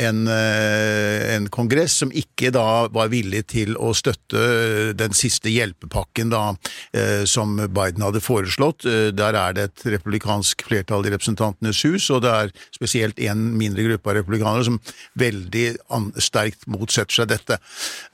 en, 0.06 0.22
eh, 0.32 1.36
en 1.36 1.50
kongress 1.54 2.00
som 2.04 2.14
ikke 2.14 2.54
da 2.56 2.88
var 2.94 3.12
villig 3.14 3.46
til 3.54 3.76
å 3.76 3.92
støtte 3.98 4.40
eh, 4.40 4.94
den 4.98 5.16
siste 5.18 5.52
hjelpepakken 5.52 6.32
da, 6.34 6.44
eh, 6.96 7.24
som 7.30 7.58
Biden 7.58 8.06
hadde 8.06 8.24
foreslått. 8.24 8.88
Der 9.14 9.38
er 9.40 9.56
det 9.56 9.68
et 9.70 9.86
republikansk 9.98 10.66
flertall 10.68 11.06
i 11.08 11.14
Representantenes 11.14 11.84
hus, 11.88 12.10
og 12.14 12.24
det 12.26 12.34
er 12.34 12.54
spesielt 12.76 13.20
en 13.24 13.50
mindre 13.58 13.88
gruppe 13.90 14.12
av 14.12 14.20
republikanere 14.22 14.68
som 14.68 14.80
veldig 15.20 15.68
sterkt 16.24 16.68
motsetter 16.72 17.22
seg 17.22 17.34
dette. 17.36 17.60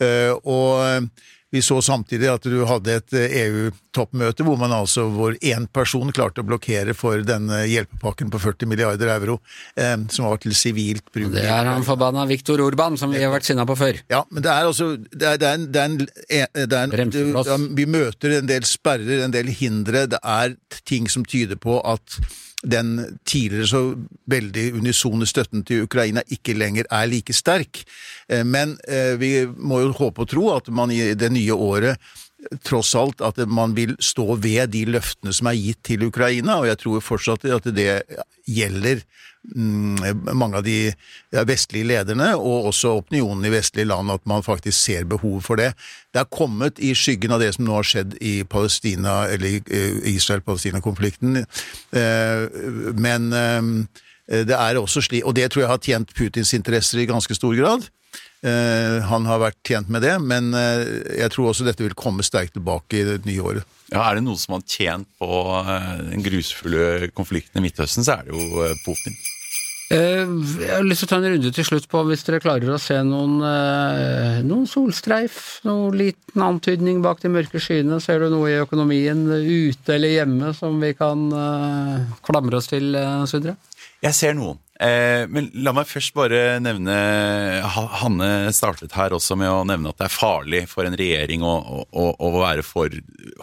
Eh, 0.02 0.34
Og 0.50 1.10
vi 1.52 1.62
så 1.66 1.80
samtidig 1.82 2.30
at 2.30 2.46
du 2.46 2.58
hadde 2.70 2.96
et 3.00 3.16
EU-toppmøte 3.18 4.46
hvor 4.46 4.58
man 4.60 4.74
altså, 4.76 5.08
hvor 5.14 5.34
én 5.42 5.66
person 5.74 6.12
klarte 6.14 6.44
å 6.44 6.48
blokkere 6.48 6.94
for 6.98 7.24
denne 7.26 7.64
hjelpepakken 7.70 8.30
på 8.34 8.42
40 8.44 8.70
milliarder 8.70 9.10
euro, 9.16 9.40
eh, 9.76 9.96
som 10.14 10.30
var 10.30 10.42
til 10.44 10.54
sivilt 10.58 11.08
bruk. 11.10 11.32
Det 11.34 11.48
er 11.50 11.72
han 11.72 11.86
forbanna 11.88 12.28
Viktor 12.30 12.62
Orban, 12.62 13.00
som 13.02 13.14
vi 13.14 13.24
har 13.24 13.34
vært 13.34 13.50
sinna 13.50 13.66
på 13.70 13.78
før. 13.80 14.02
Ja, 14.12 14.22
men 14.30 14.46
det 14.46 14.52
er 14.54 14.70
altså 14.70 14.92
det 15.00 15.26
er, 15.26 15.40
det 15.42 15.50
er 15.50 15.58
en, 15.58 15.66
det 15.70 15.82
er 15.82 15.90
en, 15.90 15.98
det 16.04 16.68
er 16.70 16.84
en 16.84 16.94
Bremsekloss. 16.94 17.56
Vi 17.80 17.88
møter 17.90 18.38
en 18.40 18.50
del 18.50 18.68
sperrer, 18.70 19.26
en 19.26 19.34
del 19.34 19.50
hindre. 19.54 20.06
Det 20.12 20.22
er 20.22 20.56
ting 20.86 21.10
som 21.10 21.26
tyder 21.26 21.58
på 21.60 21.80
at 21.82 22.20
den 22.64 23.20
tidligere 23.26 23.68
så 23.68 23.82
veldig 24.28 24.74
unisone 24.76 25.28
støtten 25.30 25.64
til 25.64 25.86
Ukraina 25.88 26.24
ikke 26.28 26.58
lenger 26.58 26.90
er 26.92 27.08
like 27.08 27.34
sterk. 27.34 27.84
Eh, 28.30 28.44
Men 28.44 28.78
eh, 28.88 29.16
vi 29.20 29.46
må 29.58 29.80
jo 29.86 29.94
håpe 29.96 30.26
og 30.26 30.30
tro 30.30 30.50
at 30.56 30.68
man 30.68 30.92
i 30.92 31.14
det 31.14 31.32
nye 31.32 31.56
året 31.56 31.98
tross 32.64 32.94
alt 32.96 33.22
at 33.26 33.40
man 33.52 33.76
vil 33.76 33.96
stå 34.04 34.36
ved 34.40 34.72
de 34.74 34.86
løftene 34.88 35.34
som 35.36 35.50
er 35.52 35.60
gitt 35.60 35.82
til 35.90 36.06
Ukraina, 36.08 36.60
og 36.60 36.70
jeg 36.70 36.80
tror 36.82 37.04
fortsatt 37.04 37.46
at 37.52 37.68
det 37.76 37.90
gjelder 38.50 39.02
mm, 39.56 40.32
mange 40.38 40.62
av 40.62 40.66
de 40.66 40.94
vestlige 41.48 41.90
lederne, 41.92 42.32
og 42.38 42.70
også 42.72 42.96
opinionen 43.02 43.46
i 43.50 43.54
vestlige 43.54 43.90
land, 43.92 44.12
at 44.14 44.26
man 44.30 44.46
faktisk 44.46 44.78
ser 44.80 45.08
behov 45.10 45.42
for 45.46 45.60
det. 45.60 45.74
Det 46.14 46.24
er 46.24 46.32
kommet 46.32 46.80
i 46.80 46.94
skyggen 46.98 47.36
av 47.36 47.44
det 47.44 47.52
som 47.56 47.68
nå 47.68 47.76
har 47.76 47.88
skjedd 47.88 48.18
i 48.24 48.40
Palestina, 48.48 49.22
eller 49.30 49.60
eh, 49.68 50.00
Israel-Palestina-konflikten, 50.16 51.44
Eh, 51.90 52.44
men 53.02 53.34
eh, 53.34 54.44
det 54.46 54.56
er 54.56 54.78
også 54.78 55.02
slik, 55.02 55.26
og 55.26 55.36
det 55.36 55.48
tror 55.50 55.64
jeg 55.64 55.72
har 55.72 55.82
tjent 55.82 56.14
Putins 56.16 56.54
interesser 56.54 57.02
i 57.02 57.08
ganske 57.10 57.36
stor 57.36 57.56
grad. 57.58 57.88
Eh, 58.40 59.02
Han 59.10 59.26
har 59.28 59.42
vært 59.42 59.58
tjent 59.68 59.90
med 59.92 60.02
det, 60.06 60.14
men 60.24 60.54
eh, 60.56 60.86
jeg 61.20 61.34
tror 61.34 61.50
også 61.52 61.66
dette 61.68 61.84
vil 61.84 61.96
komme 61.98 62.24
sterkt 62.24 62.54
tilbake 62.56 63.02
i 63.02 63.08
det 63.08 63.18
nye 63.28 63.44
året. 63.44 63.66
Ja, 63.92 64.06
Er 64.12 64.16
det 64.20 64.24
noen 64.28 64.40
som 64.40 64.56
har 64.56 64.64
tjent 64.70 65.10
på 65.20 65.28
eh, 65.60 65.90
den 66.14 66.24
grusfulle 66.24 67.10
konflikten 67.18 67.60
i 67.60 67.66
Midtøsten, 67.68 68.06
så 68.08 68.20
er 68.20 68.30
det 68.30 68.38
jo 68.38 68.70
Putin. 68.86 69.18
Eh, 69.92 70.24
Jeg 70.62 70.70
har 70.72 70.86
lyst 70.88 71.04
til 71.04 71.10
å 71.10 71.12
ta 71.12 71.20
en 71.20 71.28
runde 71.34 71.52
til 71.58 71.68
slutt 71.68 71.90
på 71.92 72.06
hvis 72.08 72.24
dere 72.30 72.40
klarer 72.44 72.72
å 72.72 72.80
se 72.80 72.96
noen, 73.04 73.40
noen 74.48 74.68
solstreif, 74.70 75.60
noen 75.68 75.98
liten 76.00 76.46
antydning 76.46 77.02
bak 77.04 77.20
de 77.26 77.34
mørke 77.34 77.60
skyene. 77.60 78.00
Ser 78.00 78.24
du 78.24 78.30
noe 78.32 78.54
i 78.54 78.60
økonomien 78.62 79.26
ute 79.36 79.98
eller 79.98 80.16
hjemme 80.16 80.54
som 80.56 80.80
vi 80.80 80.94
kan 80.96 81.28
klamre 82.24 82.62
oss 82.62 82.72
til, 82.72 82.94
Sundre? 83.28 83.58
Jeg 84.06 84.16
ser 84.16 84.38
noen. 84.38 84.62
Eh, 84.80 85.26
men 85.28 85.50
la 85.60 85.74
meg 85.76 85.90
først 85.90 86.14
bare 86.16 86.56
nevne 86.64 86.94
Hanne 88.00 88.30
startet 88.56 88.94
her 88.96 89.12
også 89.12 89.36
med 89.36 89.52
å 89.52 89.66
nevne 89.68 89.92
at 89.92 90.00
det 90.00 90.06
er 90.08 90.14
farlig 90.14 90.62
for 90.72 90.88
en 90.88 90.96
regjering 90.96 91.44
å, 91.44 91.84
å, 91.92 92.06
å 92.16 92.30
for, 92.64 92.96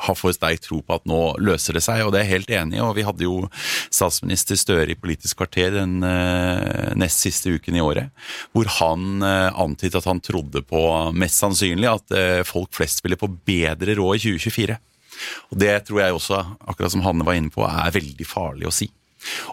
ha 0.07 0.15
for 0.17 0.33
sterk 0.33 0.65
tro 0.65 0.81
på 0.81 0.97
at 0.97 1.05
nå 1.05 1.21
løser 1.45 1.77
det 1.77 1.85
seg, 1.85 2.07
og 2.07 2.15
det 2.15 2.23
er 2.23 2.31
jeg 2.31 2.33
helt 2.39 2.55
enig 2.63 2.81
i. 2.81 2.83
Og 2.87 2.97
vi 2.97 3.05
hadde 3.05 3.29
jo 3.29 3.37
statsminister 3.61 4.57
Støre 4.57 4.95
i 4.95 4.97
Politisk 4.97 5.43
kvarter 5.43 5.77
den 5.77 6.01
eh, 6.09 6.97
nest 6.97 7.21
siste 7.27 7.53
uken 7.53 7.77
i 7.77 7.85
året, 7.85 8.27
hvor 8.57 8.73
han 8.79 9.21
eh, 9.21 9.53
antydet 9.53 10.01
at 10.01 10.09
han 10.09 10.25
trodde 10.25 10.65
på, 10.65 10.83
mest 11.13 11.45
sannsynlig, 11.45 11.93
at 11.93 12.47
folk 12.49 12.73
flest 12.77 13.05
ville 13.05 13.19
få 13.21 13.29
bedre 13.29 13.99
råd 13.99 14.17
i 14.17 14.37
2024. 14.41 14.81
Og 15.53 15.61
det 15.61 15.75
tror 15.85 16.01
jeg 16.01 16.17
også, 16.17 16.41
akkurat 16.65 16.97
som 16.97 17.05
Hanne 17.05 17.27
var 17.29 17.37
inne 17.37 17.53
på, 17.53 17.65
er 17.69 17.93
veldig 17.93 18.29
farlig 18.29 18.71
å 18.71 18.75
si. 18.75 18.89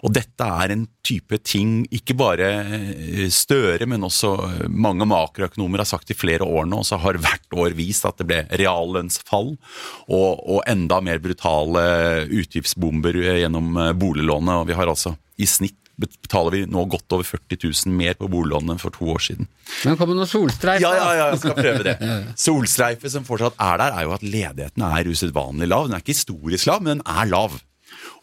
Og 0.04 0.12
dette 0.14 0.46
er 0.46 0.74
en 0.74 0.86
type 1.04 1.38
ting 1.44 1.82
ikke 1.94 2.16
bare 2.18 2.50
eh, 2.64 3.26
Støre, 3.32 3.86
men 3.90 4.06
også 4.06 4.32
eh, 4.48 4.64
mange 4.68 5.06
makroøkonomer 5.08 5.82
har 5.82 5.88
sagt 5.88 6.12
i 6.12 6.18
flere 6.18 6.46
år 6.46 6.68
nå, 6.70 6.82
og 6.82 6.88
så 6.88 6.98
har 7.02 7.20
hvert 7.20 7.58
år 7.58 7.76
vist 7.76 8.06
at 8.08 8.20
det 8.20 8.28
ble 8.30 8.42
reallønnsfall 8.50 9.54
og, 9.54 10.28
og 10.40 10.60
enda 10.70 11.00
mer 11.04 11.22
brutale 11.24 11.84
utgiftsbomber 12.28 13.20
eh, 13.22 13.40
gjennom 13.44 13.72
boliglånet. 14.00 14.62
Og 14.62 14.68
vi 14.70 14.78
har 14.78 14.90
altså 14.90 15.16
i 15.40 15.48
snitt 15.50 15.80
betaler 15.94 16.50
vi 16.50 16.62
nå 16.66 16.84
godt 16.90 17.14
over 17.14 17.26
40 17.26 17.60
000 17.86 17.94
mer 17.94 18.16
på 18.18 18.28
boliglånet 18.30 18.74
enn 18.74 18.82
for 18.82 18.94
to 18.94 19.06
år 19.12 19.22
siden. 19.22 19.48
Men 19.84 19.98
kommer 19.98 20.16
noen 20.16 20.24
noe 20.24 20.30
solstreif? 20.30 20.82
Ja, 20.82 20.90
ja, 20.98 21.10
ja, 21.18 21.28
jeg 21.32 21.42
skal 21.44 21.54
prøve 21.58 21.84
det. 21.86 21.94
Solstreifet 22.46 23.14
som 23.14 23.26
fortsatt 23.28 23.58
er 23.62 23.78
der, 23.82 23.94
er 23.94 24.08
jo 24.08 24.16
at 24.16 24.26
ledigheten 24.26 24.86
er 24.88 25.10
usedvanlig 25.10 25.70
lav. 25.70 25.86
Den 25.86 25.96
er 25.96 26.02
ikke 26.02 26.16
historisk 26.16 26.70
lav, 26.70 26.82
men 26.82 26.98
den 26.98 27.06
er 27.06 27.30
lav. 27.30 27.60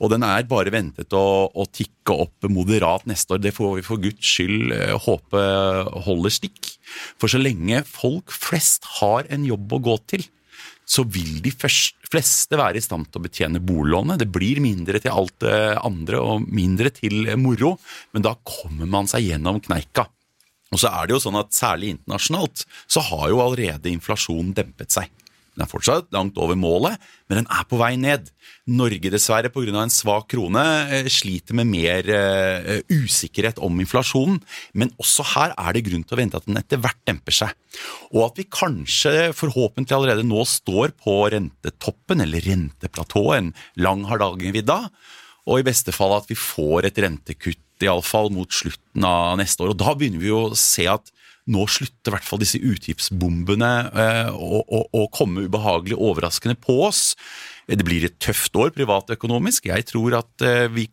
Og 0.01 0.09
den 0.09 0.25
er 0.25 0.47
bare 0.49 0.73
ventet 0.73 1.13
å, 1.13 1.47
å 1.53 1.65
tikke 1.69 2.15
opp 2.25 2.49
moderat 2.49 3.05
neste 3.09 3.35
år. 3.35 3.41
Det 3.43 3.53
får 3.53 3.75
vi 3.77 3.85
for 3.85 4.01
guds 4.01 4.33
skyld 4.33 4.73
eh, 4.73 4.93
håpe 5.05 5.41
holder 6.07 6.33
stikk. 6.33 6.71
For 7.21 7.31
så 7.31 7.41
lenge 7.41 7.83
folk 7.87 8.33
flest 8.33 8.87
har 8.99 9.29
en 9.31 9.45
jobb 9.47 9.77
å 9.77 9.83
gå 9.91 9.97
til, 10.09 10.25
så 10.91 11.05
vil 11.07 11.37
de 11.45 11.53
fleste 11.53 12.57
være 12.57 12.81
i 12.81 12.83
stand 12.83 13.07
til 13.07 13.21
å 13.21 13.25
betjene 13.27 13.61
bolånet. 13.63 14.19
Det 14.19 14.27
blir 14.33 14.59
mindre 14.63 14.99
til 14.99 15.13
alt 15.13 15.37
det 15.45 15.77
andre 15.79 16.19
og 16.19 16.49
mindre 16.49 16.91
til 16.91 17.29
moro, 17.39 17.77
men 18.11 18.25
da 18.25 18.33
kommer 18.43 18.89
man 18.89 19.07
seg 19.07 19.29
gjennom 19.29 19.61
kneika. 19.63 20.09
Og 20.71 20.81
så 20.81 20.91
er 20.91 21.07
det 21.07 21.15
jo 21.15 21.23
sånn 21.23 21.39
at 21.39 21.55
Særlig 21.55 21.93
internasjonalt 21.95 22.65
så 22.89 23.03
har 23.11 23.29
jo 23.31 23.41
allerede 23.43 23.91
inflasjonen 23.91 24.53
dempet 24.57 24.95
seg. 24.95 25.11
Den 25.51 25.65
er 25.65 25.69
fortsatt 25.69 26.07
langt 26.15 26.37
over 26.39 26.55
målet, 26.55 26.99
men 27.27 27.41
den 27.41 27.49
er 27.51 27.65
på 27.67 27.79
vei 27.79 27.93
ned. 27.99 28.29
Norge 28.71 29.11
dessverre 29.11 29.51
pga. 29.51 29.73
en 29.81 29.91
svak 29.91 30.29
krone 30.31 30.63
eh, 30.87 31.09
sliter 31.11 31.57
med 31.57 31.67
mer 31.67 32.07
uh, 32.07 32.79
usikkerhet 32.87 33.59
om 33.59 33.79
inflasjonen. 33.83 34.39
Men 34.73 34.93
også 35.01 35.25
her 35.33 35.55
er 35.57 35.75
det 35.75 35.83
grunn 35.89 36.05
til 36.07 36.15
å 36.15 36.21
vente 36.21 36.39
at 36.39 36.47
den 36.47 36.59
etter 36.61 36.79
hvert 36.79 37.01
demper 37.07 37.35
seg. 37.35 37.57
Og 38.15 38.29
at 38.29 38.39
vi 38.39 38.47
kanskje 38.47 39.33
forhåpentlig 39.35 39.97
allerede 39.97 40.27
nå 40.27 40.45
står 40.47 40.95
på 40.95 41.17
rentetoppen, 41.33 42.23
eller 42.23 42.47
renteplatået, 42.47 43.41
en 43.41 43.51
lang 43.83 44.07
har 44.07 44.23
dagen 44.23 44.55
vidd 44.55 44.71
da. 44.71 44.85
Og 45.49 45.59
i 45.59 45.67
beste 45.67 45.91
fall 45.95 46.15
at 46.15 46.29
vi 46.31 46.37
får 46.39 46.87
et 46.87 47.03
rentekutt 47.03 47.83
iallfall 47.83 48.31
mot 48.31 48.51
slutten 48.53 49.03
av 49.07 49.35
neste 49.41 49.65
år. 49.65 49.73
Og 49.73 49.81
da 49.81 49.95
begynner 49.97 50.21
vi 50.21 50.31
å 50.31 50.51
se 50.55 50.87
at 50.87 51.11
nå 51.49 51.65
slutter 51.69 52.11
i 52.11 52.15
hvert 52.15 52.27
fall 52.27 52.41
disse 52.41 52.59
utgiftsbombene 52.61 53.71
eh, 53.89 54.29
å, 54.35 54.61
å 54.61 55.07
komme 55.13 55.47
ubehagelig 55.47 55.97
overraskende 55.97 56.57
på 56.61 56.77
oss. 56.85 57.15
Det 57.65 57.85
blir 57.87 58.05
et 58.05 58.19
tøft 58.21 58.55
år 58.59 58.73
privatøkonomisk. 58.75 59.71
Jeg 59.71 59.87
tror 59.89 60.19
at 60.19 60.45
eh, 60.45 60.67
vi 60.73 60.87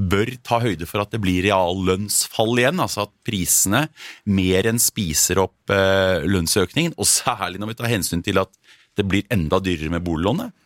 bør 0.00 0.32
ta 0.46 0.60
høyde 0.62 0.88
for 0.88 1.02
at 1.02 1.12
det 1.12 1.20
blir 1.20 1.44
reallønnsfall 1.44 2.62
igjen. 2.62 2.80
Altså 2.80 3.04
at 3.04 3.12
prisene 3.26 3.86
mer 4.30 4.70
enn 4.70 4.80
spiser 4.80 5.42
opp 5.44 5.74
eh, 5.74 6.24
lønnsøkningen. 6.24 6.96
Og 6.96 7.08
særlig 7.08 7.60
når 7.60 7.74
vi 7.74 7.80
tar 7.82 7.92
hensyn 7.92 8.24
til 8.24 8.40
at 8.42 8.54
det 8.98 9.06
blir 9.08 9.28
enda 9.32 9.60
dyrere 9.62 9.92
med 9.92 10.04
boliglånet. 10.06 10.56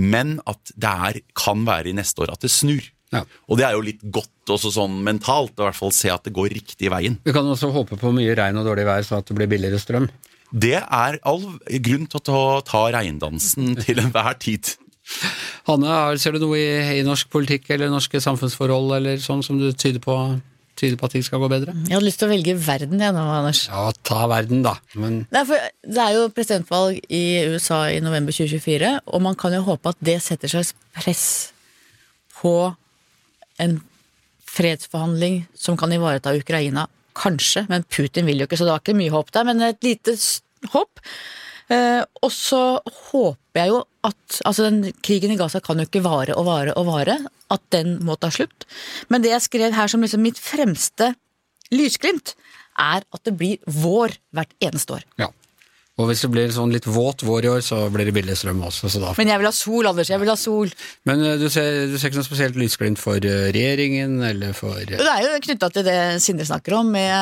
Men 0.00 0.38
at 0.48 0.72
det 0.78 0.96
er, 1.10 1.20
kan 1.36 1.66
være 1.66 1.90
i 1.90 1.96
neste 1.96 2.24
år 2.24 2.32
at 2.34 2.44
det 2.44 2.52
snur. 2.54 2.84
Ja. 3.10 3.24
Og 3.50 3.58
det 3.58 3.66
er 3.66 3.74
jo 3.74 3.84
litt 3.84 4.02
godt 4.14 4.32
også 4.54 4.72
sånn 4.74 4.98
mentalt, 5.06 5.54
i 5.56 5.64
hvert 5.64 5.78
fall 5.78 5.94
se 5.94 6.10
at 6.12 6.26
det 6.26 6.34
går 6.36 6.52
riktig 6.58 6.90
veien. 6.92 7.18
Vi 7.24 7.34
kan 7.36 7.46
også 7.46 7.72
håpe 7.74 7.98
på 8.00 8.12
mye 8.16 8.34
regn 8.38 8.60
og 8.60 8.68
dårlig 8.68 8.86
vær, 8.88 9.06
så 9.06 9.20
at 9.20 9.30
det 9.30 9.38
blir 9.38 9.50
billigere 9.50 9.80
strøm. 9.80 10.10
Det 10.50 10.76
er 10.82 11.18
all 11.28 11.42
grunn 11.86 12.06
til 12.10 12.32
å 12.34 12.60
ta 12.66 12.84
regndansen 12.94 13.76
til 13.84 14.02
enhver 14.02 14.38
tid. 14.42 14.74
Hanne, 15.66 15.96
ser 16.22 16.36
du 16.36 16.42
noe 16.42 16.58
i, 16.58 17.00
i, 17.00 17.02
norsk 17.06 17.30
politikk 17.32 17.70
eller 17.74 17.90
norske 17.90 18.20
samfunnsforhold 18.22 18.94
eller 19.00 19.22
sånn 19.22 19.42
som 19.42 19.58
du 19.58 19.70
tyder 19.74 20.02
på, 20.02 20.14
tyder 20.78 20.98
på 20.98 21.08
at 21.08 21.14
ting 21.16 21.24
skal 21.26 21.42
gå 21.42 21.50
bedre? 21.50 21.74
Jeg 21.86 21.96
hadde 21.96 22.06
lyst 22.06 22.20
til 22.22 22.28
å 22.28 22.32
velge 22.32 22.56
verden 22.62 23.02
jeg 23.02 23.14
nå, 23.16 23.24
Anders. 23.34 23.64
Ja, 23.70 23.88
ta 24.06 24.24
verden, 24.30 24.62
da. 24.66 24.76
Men... 24.94 25.24
Det, 25.30 25.42
er 25.42 25.48
for, 25.50 25.70
det 25.96 26.04
er 26.04 26.18
jo 26.18 26.28
presidentvalg 26.34 27.00
i 27.06 27.24
USA 27.50 27.82
i 27.90 28.02
november 28.04 28.34
2024, 28.34 28.92
og 29.06 29.24
man 29.26 29.38
kan 29.38 29.54
jo 29.56 29.64
håpe 29.66 29.94
at 29.94 30.02
det 30.10 30.20
setter 30.24 30.52
seg 30.52 30.74
press 30.94 31.26
på 32.40 32.54
en 33.60 33.80
fredsforhandling 34.50 35.44
som 35.54 35.78
kan 35.80 35.92
ivareta 35.94 36.34
Ukraina. 36.36 36.86
Kanskje, 37.20 37.66
men 37.70 37.84
Putin 37.90 38.28
vil 38.28 38.42
jo 38.42 38.48
ikke, 38.48 38.58
så 38.58 38.66
det 38.66 38.74
var 38.74 38.82
ikke 38.84 38.98
mye 38.98 39.12
håp 39.14 39.32
der. 39.34 39.46
Men 39.48 39.62
et 39.66 39.84
lite 39.84 40.16
håp. 40.72 41.02
Eh, 41.70 42.02
og 42.22 42.32
så 42.34 42.80
håper 43.10 43.60
jeg 43.60 43.70
jo 43.70 43.80
at 44.06 44.40
altså 44.48 44.66
den 44.66 44.94
Krigen 45.06 45.34
i 45.34 45.38
Gaza 45.38 45.60
kan 45.62 45.78
jo 45.78 45.86
ikke 45.86 46.02
vare 46.02 46.34
og 46.38 46.48
vare 46.48 46.74
og 46.78 46.88
vare. 46.90 47.18
At 47.50 47.62
den 47.74 47.98
må 48.06 48.16
ta 48.18 48.30
slutt. 48.34 48.66
Men 49.10 49.22
det 49.24 49.34
jeg 49.34 49.46
skrev 49.46 49.74
her 49.76 49.90
som 49.90 50.02
liksom 50.02 50.22
mitt 50.24 50.38
fremste 50.40 51.12
lysglimt, 51.74 52.34
er 52.80 53.04
at 53.04 53.22
det 53.26 53.34
blir 53.38 53.60
vår 53.66 54.14
hvert 54.34 54.54
eneste 54.64 54.98
år. 54.98 55.06
Ja. 55.20 55.28
Og 56.00 56.06
hvis 56.08 56.22
det 56.24 56.30
blir 56.32 56.52
sånn 56.54 56.72
litt 56.72 56.86
våt 56.88 57.24
vår 57.26 57.46
i 57.46 57.50
år, 57.50 57.62
så 57.64 57.82
blir 57.92 58.08
det 58.08 58.14
billig 58.16 58.36
strøm 58.38 58.62
også. 58.64 58.88
Men 59.18 59.32
jeg 59.32 59.42
vil 59.42 59.48
ha 59.48 59.52
sol, 59.54 59.88
Anders. 59.90 60.10
Jeg 60.12 60.22
vil 60.22 60.30
ha 60.32 60.36
sol. 60.40 60.72
Men 61.08 61.24
uh, 61.24 61.34
du, 61.40 61.46
ser, 61.52 61.68
du, 61.90 61.96
ser, 61.98 62.08
ikke 62.08 62.20
noe 62.22 62.28
spesielt 62.28 62.56
lysglimt 62.60 63.00
for 63.02 63.20
uh, 63.20 63.50
regjeringen, 63.52 64.16
eller 64.30 64.56
for 64.56 64.78
uh... 64.78 64.94
Det 64.94 65.00
er 65.04 65.26
jo 65.26 65.42
knytta 65.48 65.70
til 65.74 65.86
det 65.86 65.98
Sindre 66.24 66.48
snakker 66.48 66.78
om, 66.80 66.94
med 66.94 67.12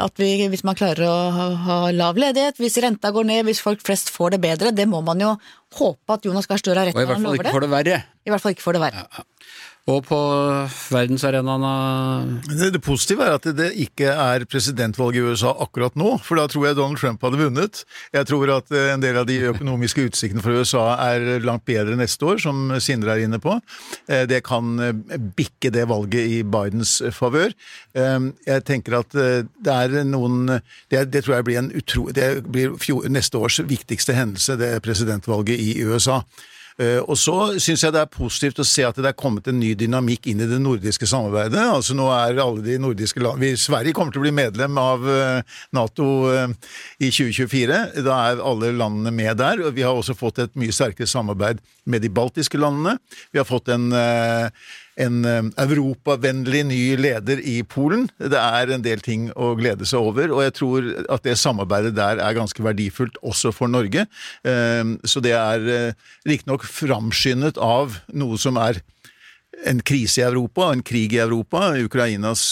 at 0.00 0.22
vi, 0.22 0.30
hvis 0.52 0.64
man 0.66 0.78
klarer 0.78 1.04
å 1.08 1.18
ha, 1.34 1.50
ha, 1.66 1.78
lav 1.94 2.18
ledighet, 2.20 2.58
hvis 2.62 2.80
renta 2.84 3.12
går 3.14 3.28
ned, 3.28 3.44
hvis 3.50 3.62
folk 3.64 3.84
flest 3.84 4.12
får 4.14 4.36
det 4.36 4.42
bedre, 4.46 4.72
det 4.74 4.88
må 4.90 5.04
man 5.04 5.20
jo 5.20 5.34
håpe 5.78 6.16
at 6.16 6.24
Jonas 6.24 6.48
Gahr 6.48 6.62
Støre 6.62 6.84
har 6.84 6.90
rett 6.90 6.98
når 6.98 7.16
han 7.16 7.28
lover 7.28 7.44
det. 7.44 7.52
Og 7.52 7.52
i 7.52 7.52
hvert 7.52 7.52
fall 7.52 7.54
ikke 7.54 7.58
får 7.58 7.66
det 7.66 7.72
verre. 7.74 8.02
I 8.24 8.32
hvert 8.32 8.44
fall 8.44 8.56
ikke 8.56 8.66
får 8.66 8.78
det 8.78 8.84
verre. 8.86 9.04
Ja, 9.04 9.22
ja. 9.22 9.28
Og 9.84 10.00
på 10.08 10.18
verdensarenaen 10.94 12.38
det, 12.48 12.70
det 12.72 12.80
positive 12.80 13.26
er 13.26 13.34
at 13.36 13.48
det 13.52 13.66
ikke 13.82 14.08
er 14.08 14.46
presidentvalg 14.48 15.18
i 15.18 15.24
USA 15.26 15.50
akkurat 15.60 15.92
nå, 16.00 16.14
for 16.24 16.40
da 16.40 16.46
tror 16.48 16.70
jeg 16.70 16.78
Donald 16.78 17.00
Trump 17.02 17.24
hadde 17.24 17.40
vunnet. 17.42 17.82
Jeg 18.16 18.28
tror 18.30 18.52
at 18.54 18.72
eh, 18.72 18.94
en 18.94 19.02
del 19.02 19.18
av 19.20 19.28
de 19.28 19.36
økonomiske 19.50 20.06
utsiktene 20.08 20.40
for 20.44 20.56
USA 20.56 20.86
er 21.10 21.44
langt 21.44 21.66
bedre 21.68 21.98
neste 22.00 22.24
år, 22.24 22.40
som 22.40 22.72
Sindre 22.80 23.12
er 23.12 23.26
inne 23.26 23.40
på. 23.44 23.58
Eh, 24.08 24.24
det 24.30 24.40
kan 24.48 24.72
eh, 24.80 25.20
bikke 25.36 25.74
det 25.74 25.84
valget 25.92 26.32
i 26.32 26.40
Bidens 26.48 26.96
favør. 27.12 27.52
Jeg 27.94 28.62
tenker 28.66 28.96
at 28.98 29.12
det 29.14 29.74
er 29.74 30.04
noen 30.08 30.48
Det, 30.90 31.04
det 31.12 31.22
tror 31.24 31.36
jeg 31.36 31.46
blir 31.46 31.68
utro... 31.78 32.06
Blir 32.54 32.74
neste 33.12 33.38
års 33.38 33.60
viktigste 33.68 34.16
hendelse, 34.16 34.56
det 34.60 34.72
presidentvalget 34.84 35.60
i 35.60 35.76
USA. 35.84 36.22
Eh, 36.74 36.98
og 36.98 37.14
så 37.20 37.54
syns 37.62 37.84
jeg 37.84 37.94
det 37.94 38.00
er 38.02 38.10
positivt 38.10 38.58
å 38.58 38.66
se 38.66 38.82
at 38.82 38.96
det 38.98 39.06
er 39.06 39.18
kommet 39.18 39.46
en 39.46 39.60
ny 39.60 39.74
dynamikk 39.78 40.26
inn 40.32 40.42
i 40.42 40.48
det 40.50 40.58
nordiske 40.62 41.06
samarbeidet. 41.06 41.60
Altså 41.60 41.94
nå 41.94 42.08
er 42.10 42.40
alle 42.42 42.64
de 42.66 42.80
nordiske 42.82 43.22
land 43.22 43.42
Sverige 43.60 43.94
kommer 43.94 44.14
til 44.14 44.22
å 44.22 44.24
bli 44.24 44.34
medlem 44.34 44.78
av 44.80 45.06
eh, 45.06 45.58
Nato 45.76 46.08
eh, 46.32 46.48
i 46.98 47.12
2024. 47.14 47.80
Da 48.02 48.18
er 48.32 48.42
alle 48.42 48.72
landene 48.74 49.14
med 49.14 49.38
der. 49.38 49.62
og 49.62 49.78
Vi 49.78 49.86
har 49.86 49.94
også 49.94 50.18
fått 50.18 50.42
et 50.42 50.58
mye 50.58 50.74
sterkere 50.74 51.10
samarbeid 51.10 51.62
med 51.86 52.02
de 52.02 52.10
baltiske 52.10 52.58
landene. 52.58 52.96
Vi 53.30 53.38
har 53.38 53.46
fått 53.46 53.70
en 53.70 53.92
en 55.00 55.24
eh, 55.26 55.42
europavennlig 55.64 56.62
ny 56.68 56.80
leder 57.00 57.42
i 57.42 57.58
Polen. 57.66 58.06
Det 58.18 58.38
er 58.38 58.72
en 58.74 58.84
del 58.84 59.02
ting 59.04 59.28
å 59.34 59.54
glede 59.58 59.86
seg 59.88 60.06
over, 60.10 60.32
og 60.34 60.44
jeg 60.46 60.56
tror 60.58 60.88
at 61.12 61.26
det 61.26 61.36
samarbeidet 61.40 61.94
der 61.98 62.22
er 62.22 62.36
ganske 62.38 62.64
verdifullt 62.64 63.18
også 63.22 63.52
for 63.54 63.70
Norge. 63.70 64.06
Eh, 64.46 64.94
så 65.04 65.22
det 65.24 65.34
er 65.38 65.70
eh, 65.70 66.10
riktignok 66.28 66.66
framskyndet 66.68 67.60
av 67.60 67.98
noe 68.14 68.40
som 68.40 68.60
er 68.60 68.82
en 69.70 69.78
krise 69.86 70.18
i 70.20 70.24
Europa, 70.26 70.66
en 70.74 70.82
krig 70.84 71.14
i 71.14 71.20
Europa, 71.22 71.70
Ukrainas 71.78 72.48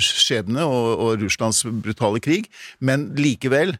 skjebne 0.00 0.64
og, 0.64 1.20
Russlands 1.20 1.60
brutale 1.84 2.18
krig, 2.24 2.48
men 2.80 3.10
likevel, 3.18 3.74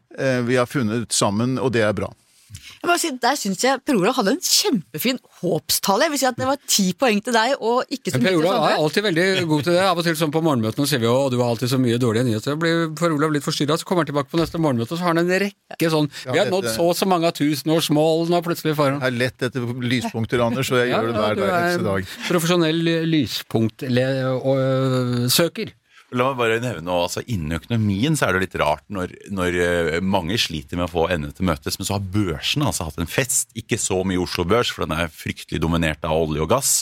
vi 0.45 0.59
har 0.59 0.69
funnet 0.69 1.09
sammen, 1.11 1.57
og 1.57 1.73
det 1.73 1.81
er 1.83 1.97
bra. 1.97 2.11
Jeg 2.53 2.87
må 2.89 2.95
si, 3.01 3.09
Der 3.21 3.35
syns 3.39 3.63
jeg 3.65 3.79
Per 3.85 3.95
Olav 3.97 4.13
hadde 4.19 4.31
en 4.35 4.41
kjempefin 4.43 5.17
håpstale. 5.41 6.03
Jeg 6.05 6.11
vil 6.13 6.19
si 6.21 6.27
at 6.29 6.37
Det 6.37 6.45
var 6.45 6.57
ti 6.69 6.93
poeng 6.93 7.19
til 7.25 7.33
deg, 7.33 7.55
og 7.59 7.83
ikke 7.89 8.11
så 8.13 8.17
mye 8.19 8.29
til 8.29 8.35
Sondre. 8.35 8.39
Per 8.39 8.39
Olav 8.41 8.55
er 8.69 8.75
alltid 8.83 9.01
veldig 9.07 9.47
god 9.49 9.61
til 9.65 9.73
det. 9.73 9.81
Av 9.85 9.97
og 9.97 10.03
til 10.05 10.15
sånn 10.19 10.33
på 10.35 10.41
morgenmøtene 10.45 10.87
sier 10.89 11.01
vi 11.01 11.07
jo 11.09 11.15
du 11.33 11.37
har 11.41 11.49
alltid 11.53 11.69
så 11.73 11.79
mye 11.81 11.97
dårlige 12.01 12.25
nyheter. 12.29 12.53
Blir 12.61 12.75
Per 12.99 13.11
Olav 13.15 13.29
litt 13.33 13.45
forstyrra, 13.45 13.75
så 13.81 13.85
kommer 13.89 14.01
han 14.05 14.09
tilbake 14.11 14.29
på 14.29 14.37
neste 14.41 14.57
morgenmøte, 14.61 14.91
og 14.93 14.97
så 14.99 15.03
har 15.07 15.13
han 15.15 15.21
en 15.23 15.33
rekke 15.45 15.87
sånn 15.95 16.07
Vi 16.25 16.37
har 16.37 16.47
nådd 16.53 16.67
så 16.75 16.81
og 16.85 16.93
så 16.99 17.05
mange 17.09 17.25
av 17.31 17.35
tusenårsmålene 17.39 18.39
plutselig 18.45 18.73
foran. 18.77 19.01
Jeg 19.01 19.09
er 19.09 19.17
lett 19.23 19.39
etter 19.49 19.61
lyspunkter, 19.81 20.37
Anders, 20.45 20.69
og 20.71 20.77
jeg 20.83 20.89
ja, 20.93 20.97
det 21.01 21.09
hver 21.15 21.33
dag, 21.33 21.37
Du 21.39 21.43
er 21.49 21.53
en 21.79 22.05
Profesjonell 22.29 22.79
lyspunktsøker. 23.09 25.67
La 26.15 26.29
meg 26.29 26.37
bare 26.39 26.61
nevne 26.63 26.93
altså 26.95 27.23
Innen 27.27 27.57
økonomien 27.57 28.15
så 28.15 28.29
er 28.29 28.37
det 28.37 28.45
litt 28.45 28.57
rart 28.61 28.85
når, 28.93 29.11
når, 29.35 29.57
eh, 29.59 29.97
mange 29.99 30.37
sliter 30.39 30.79
med 30.79 30.87
å 30.87 30.93
få 30.93 31.07
endene 31.11 31.35
til 31.35 31.47
møtes, 31.49 31.75
men 31.75 31.87
så 31.87 31.97
har 31.97 32.07
børsen 32.13 32.63
altså 32.63 32.87
hatt 32.87 33.01
en 33.03 33.11
fest. 33.11 33.51
Ikke 33.57 33.79
så 33.81 33.99
mye 34.07 34.21
Oslo 34.23 34.45
Børs, 34.47 34.71
for 34.71 34.85
den 34.85 34.95
er 34.95 35.11
fryktelig 35.11 35.59
dominert 35.63 36.05
av 36.07 36.15
olje 36.15 36.45
og 36.45 36.51
gass, 36.53 36.73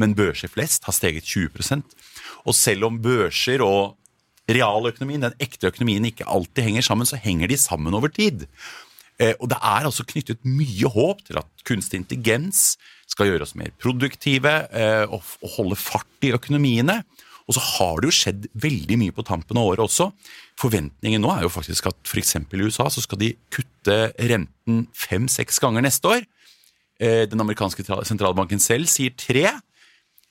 men 0.00 0.16
børser 0.16 0.48
flest 0.52 0.88
har 0.88 0.96
steget 0.96 1.28
20 1.28 1.84
Og 2.48 2.56
selv 2.56 2.88
om 2.88 3.00
børser 3.04 3.60
og 3.64 3.98
realøkonomien, 4.48 5.26
den 5.26 5.36
ekte 5.44 5.68
økonomien, 5.68 6.08
ikke 6.08 6.24
alltid 6.24 6.64
henger 6.70 6.88
sammen, 6.88 7.08
så 7.08 7.20
henger 7.20 7.52
de 7.52 7.60
sammen 7.60 7.92
over 7.92 8.08
tid. 8.08 8.46
Eh, 9.20 9.34
og 9.36 9.50
det 9.52 9.58
er 9.60 9.84
altså 9.84 10.06
knyttet 10.08 10.40
mye 10.46 10.88
håp 10.94 11.26
til 11.26 11.42
at 11.42 11.66
kunstig 11.68 12.00
intelligens 12.00 12.78
skal 13.10 13.28
gjøre 13.28 13.44
oss 13.44 13.56
mer 13.58 13.72
produktive 13.82 14.54
eh, 14.72 15.04
og 15.10 15.24
holde 15.58 15.76
fart 15.76 16.24
i 16.24 16.32
økonomiene. 16.32 17.02
Og 17.48 17.56
så 17.56 17.62
har 17.64 18.00
det 18.00 18.10
jo 18.10 18.16
skjedd 18.18 18.48
veldig 18.60 18.98
mye 19.00 19.14
på 19.16 19.24
tampen 19.24 19.56
av 19.56 19.70
året 19.70 19.86
også. 19.86 20.10
Forventningen 20.60 21.22
nå 21.24 21.30
er 21.32 21.46
jo 21.46 21.52
faktisk 21.52 21.88
at 21.88 21.98
f.eks. 22.04 22.36
i 22.44 22.60
USA 22.60 22.88
så 22.92 23.04
skal 23.04 23.22
de 23.22 23.32
kutte 23.54 23.96
renten 24.20 24.84
fem-seks 24.92 25.60
ganger 25.64 25.86
neste 25.86 26.12
år. 26.12 26.26
Eh, 27.00 27.24
den 27.30 27.40
amerikanske 27.40 27.86
sentralbanken 27.86 28.60
selv 28.60 28.90
sier 28.92 29.16
tre. 29.16 29.46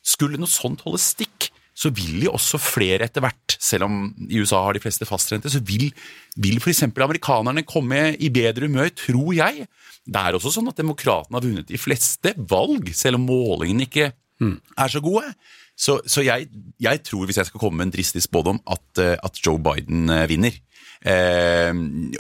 Skulle 0.06 0.38
noe 0.40 0.52
sånt 0.52 0.84
holde 0.86 1.02
stikk, 1.02 1.50
så 1.78 1.90
vil 1.94 2.24
jo 2.26 2.34
også 2.34 2.60
flere 2.62 3.06
etter 3.06 3.22
hvert, 3.22 3.58
selv 3.62 3.86
om 3.86 3.98
i 4.30 4.40
USA 4.42 4.64
har 4.66 4.78
de 4.78 4.82
fleste 4.82 5.06
fastrente, 5.06 5.50
så 5.54 5.62
vil, 5.66 5.90
vil 6.38 6.62
f.eks. 6.62 6.86
amerikanerne 6.90 7.66
komme 7.68 8.14
i 8.14 8.32
bedre 8.34 8.70
humør, 8.70 8.90
tror 8.98 9.34
jeg. 9.38 9.68
Det 10.08 10.22
er 10.22 10.38
også 10.38 10.54
sånn 10.56 10.70
at 10.72 10.80
demokratene 10.80 11.38
har 11.38 11.46
vunnet 11.46 11.70
de 11.70 11.82
fleste 11.82 12.34
valg, 12.50 12.90
selv 12.98 13.20
om 13.20 13.28
målingene 13.30 13.86
ikke 13.90 14.10
er 14.78 14.94
så 14.94 15.02
gode. 15.04 15.26
Så, 15.78 16.00
så 16.10 16.24
jeg, 16.26 16.48
jeg, 16.82 17.04
tror, 17.06 17.28
hvis 17.30 17.38
jeg 17.38 17.50
skal 17.50 17.62
komme 17.62 17.78
med 17.78 17.90
en 17.90 17.94
dristig 17.94 18.24
spådom, 18.26 18.60
at, 18.66 19.02
eh, 19.04 19.14
at 19.14 19.42
Joe 19.46 19.60
Biden 19.62 20.10
eh, 20.10 20.26
vinner. 20.30 20.56
Eh, 21.06 21.70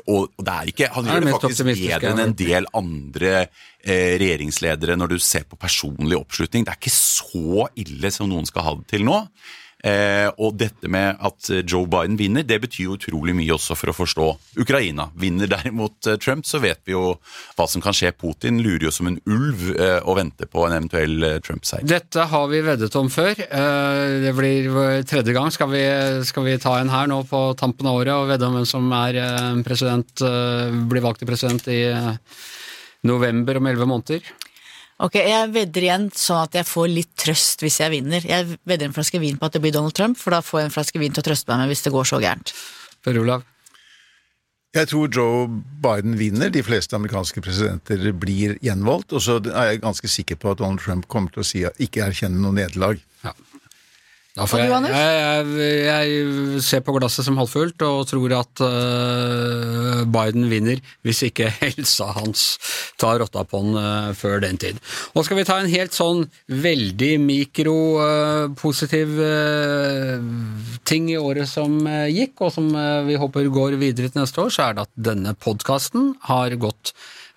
og, 0.05 0.27
og, 0.37 0.43
det 0.45 0.53
er 0.53 0.69
ikke 0.69 0.87
Han 0.93 1.07
gjør 1.09 1.23
det 1.23 1.31
faktisk 1.33 1.63
bedre 1.65 2.11
enn 2.11 2.19
en 2.27 2.35
del 2.37 2.67
andre 2.77 3.31
eh, 3.41 4.13
regjeringsledere 4.21 4.97
når 4.99 5.15
du 5.15 5.17
ser 5.23 5.47
på 5.49 5.57
personlig 5.59 6.19
oppslutning. 6.19 6.67
Det 6.67 6.75
er 6.75 6.81
ikke 6.83 6.93
så 6.93 7.65
ille 7.81 8.13
som 8.13 8.29
noen 8.29 8.45
skal 8.49 8.67
ha 8.67 8.75
det 8.77 8.85
til 8.93 9.07
nå. 9.07 9.23
Eh, 9.85 10.25
og 10.41 10.55
dette 10.57 10.89
med 10.89 11.19
at 11.21 11.49
Joe 11.69 11.85
Biden 11.85 12.15
vinner, 12.17 12.41
det 12.41 12.57
betyr 12.63 12.95
utrolig 12.95 13.35
mye 13.37 13.53
også 13.53 13.75
for 13.77 13.91
å 13.91 13.93
forstå 13.93 14.25
Ukraina. 14.63 15.11
Vinner 15.13 15.49
derimot 15.51 16.07
eh, 16.09 16.17
Trump, 16.17 16.47
så 16.49 16.57
vet 16.63 16.81
vi 16.87 16.95
jo 16.95 17.11
hva 17.57 17.67
som 17.69 17.83
kan 17.83 17.93
skje. 17.93 18.09
Putin 18.17 18.57
lurer 18.65 18.87
jo 18.87 18.93
som 18.95 19.11
en 19.11 19.19
ulv 19.29 19.67
eh, 19.75 19.99
og 20.01 20.17
venter 20.17 20.49
på 20.49 20.65
en 20.65 20.73
eventuell 20.79 21.21
eh, 21.27 21.37
Trump-seier. 21.45 21.85
Dette 21.87 22.25
har 22.31 22.49
vi 22.49 22.63
veddet 22.65 22.97
om 22.97 23.11
før. 23.13 23.37
Eh, 23.37 24.17
Det 24.25 24.33
blir 24.37 24.71
tredje 25.05 25.37
gang. 25.37 25.53
Skal 25.53 25.69
vi, 25.71 25.83
skal 26.25 26.47
vi 26.49 26.57
ta 26.63 26.79
en 26.81 26.89
her 26.91 27.05
nå 27.13 27.21
på 27.29 27.43
tampen 27.61 27.85
av 27.89 28.01
året 28.01 28.15
og 28.17 28.31
vedde 28.33 28.49
om 28.49 28.57
hvem 28.57 28.67
som 28.67 28.89
er 29.03 29.21
eh, 29.21 29.61
president, 29.67 30.25
eh, 30.25 30.73
blir 30.89 31.05
valgt 31.05 31.21
til 31.21 31.29
president 31.29 31.69
i 31.69 31.83
eh, 31.93 32.11
november 33.05 33.61
om 33.61 33.69
elleve 33.69 33.87
måneder? 33.93 34.25
Ok, 34.97 35.19
jeg 35.21 35.49
vedder 35.53 35.83
igjen 35.85 36.07
sånn 36.17 36.47
at 36.47 36.55
jeg 36.57 36.65
får 36.65 36.87
litt 36.89 37.11
trøst 37.21 37.61
hvis 37.61 37.77
jeg 37.83 37.93
vinner. 37.93 38.23
Jeg 38.25 38.57
vedder 38.65 38.87
en 38.87 38.95
flaske 38.95 39.21
vin 39.21 39.37
på 39.37 39.45
at 39.45 39.53
det 39.53 39.61
blir 39.61 39.75
Donald 39.75 39.93
Trump, 39.97 40.17
for 40.17 40.33
da 40.33 40.41
får 40.41 40.63
jeg 40.63 40.69
en 40.69 40.73
flaske 40.73 41.01
vin 41.01 41.13
til 41.13 41.21
å 41.21 41.27
trøste 41.27 41.51
meg 41.51 41.61
med 41.61 41.73
hvis 41.73 41.85
det 41.85 41.93
går 41.93 42.09
så 42.09 42.21
gærent. 42.23 42.53
Per 43.05 43.19
Olav? 43.21 43.45
Jeg 44.75 44.89
tror 44.91 45.09
Joe 45.13 45.45
Biden 45.83 46.17
vinner. 46.19 46.49
De 46.53 46.63
fleste 46.65 46.97
amerikanske 46.97 47.41
presidenter 47.45 48.09
blir 48.13 48.57
gjenvalgt. 48.65 49.13
Og 49.13 49.23
så 49.23 49.37
er 49.47 49.71
jeg 49.71 49.83
ganske 49.85 50.09
sikker 50.11 50.37
på 50.41 50.51
at 50.53 50.61
Donald 50.61 50.81
Trump 50.83 51.07
kommer 51.11 51.33
til 51.33 51.45
å 51.45 51.47
si 51.47 51.63
at 51.65 51.77
ikke 51.81 52.03
erkjenne 52.05 52.41
noe 52.41 52.57
nederlag. 52.57 53.01
Ja. 53.23 53.33
Da 54.37 54.45
for 54.45 54.61
du, 54.61 54.67
jeg, 54.67 54.73
Anders? 54.75 54.93
jeg, 54.93 55.45
jeg, 55.57 55.85
jeg 55.87 56.61
ser 56.61 56.83
på 56.85 56.93
glasset 56.93 57.25
som 57.25 57.39
halvfullt 57.39 57.81
og 57.87 58.03
tror 58.05 58.35
at 58.37 58.61
uh, 58.61 60.03
Biden 60.13 60.45
vinner 60.51 60.81
hvis 61.05 61.23
ikke 61.25 61.49
helsa 61.63 62.11
hans 62.19 62.43
tar 63.01 63.17
rotta 63.23 63.41
på 63.47 63.63
han 63.63 63.79
uh, 63.79 64.11
før 64.17 64.43
den 64.45 64.59
tid. 64.61 64.77
Og 65.17 65.25
skal 65.25 65.41
vi 65.41 65.47
ta 65.47 65.57
en 65.61 65.71
helt 65.71 65.97
sånn 65.97 66.27
veldig 66.53 67.13
mikropositiv 67.25 67.97
uh, 67.97 68.55
positiv 68.57 69.17
øh, 69.23 70.23
ting 70.87 71.07
i 71.11 71.17
året 71.19 71.49
som 71.49 71.79
gikk, 72.11 72.41
og 72.45 72.51
som 72.53 72.67
vi 73.07 73.17
håper 73.19 73.47
går 73.53 73.77
videre 73.79 74.11
til 74.11 74.21
neste 74.21 74.41
år, 74.43 74.51
så 74.53 74.67
er 74.67 74.77
det 74.77 74.85
at 74.85 74.93
denne 75.09 75.33
podkasten 75.39 76.11
har 76.27 76.53
gått 76.61 76.93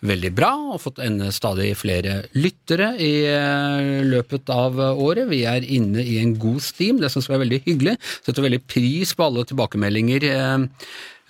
veldig 0.06 0.30
bra 0.36 0.50
og 0.74 0.80
fått 0.82 1.00
enda 1.04 1.30
stadig 1.34 1.70
flere 1.78 2.22
lyttere 2.36 2.92
i 3.00 3.12
eh, 3.28 4.00
løpet 4.06 4.50
av 4.54 4.80
året. 4.80 5.28
Vi 5.30 5.42
er 5.48 5.66
inne 5.66 6.04
i 6.04 6.18
en 6.22 6.34
god 6.40 6.62
steam, 6.64 7.00
det 7.02 7.12
syns 7.12 7.28
vi 7.30 7.36
er 7.36 7.44
veldig 7.44 7.62
hyggelig. 7.68 7.96
Setter 8.24 8.46
veldig 8.46 8.62
pris 8.70 9.14
på 9.16 9.28
alle 9.28 9.46
tilbakemeldinger 9.48 10.28
eh, 10.30 10.66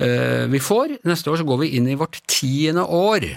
eh, 0.06 0.46
vi 0.52 0.62
får. 0.62 1.00
Neste 1.08 1.32
år 1.32 1.42
så 1.42 1.48
går 1.48 1.64
vi 1.64 1.72
inn 1.78 1.90
i 1.90 1.98
vårt 1.98 2.22
tiende 2.30 2.86
år. 2.86 3.28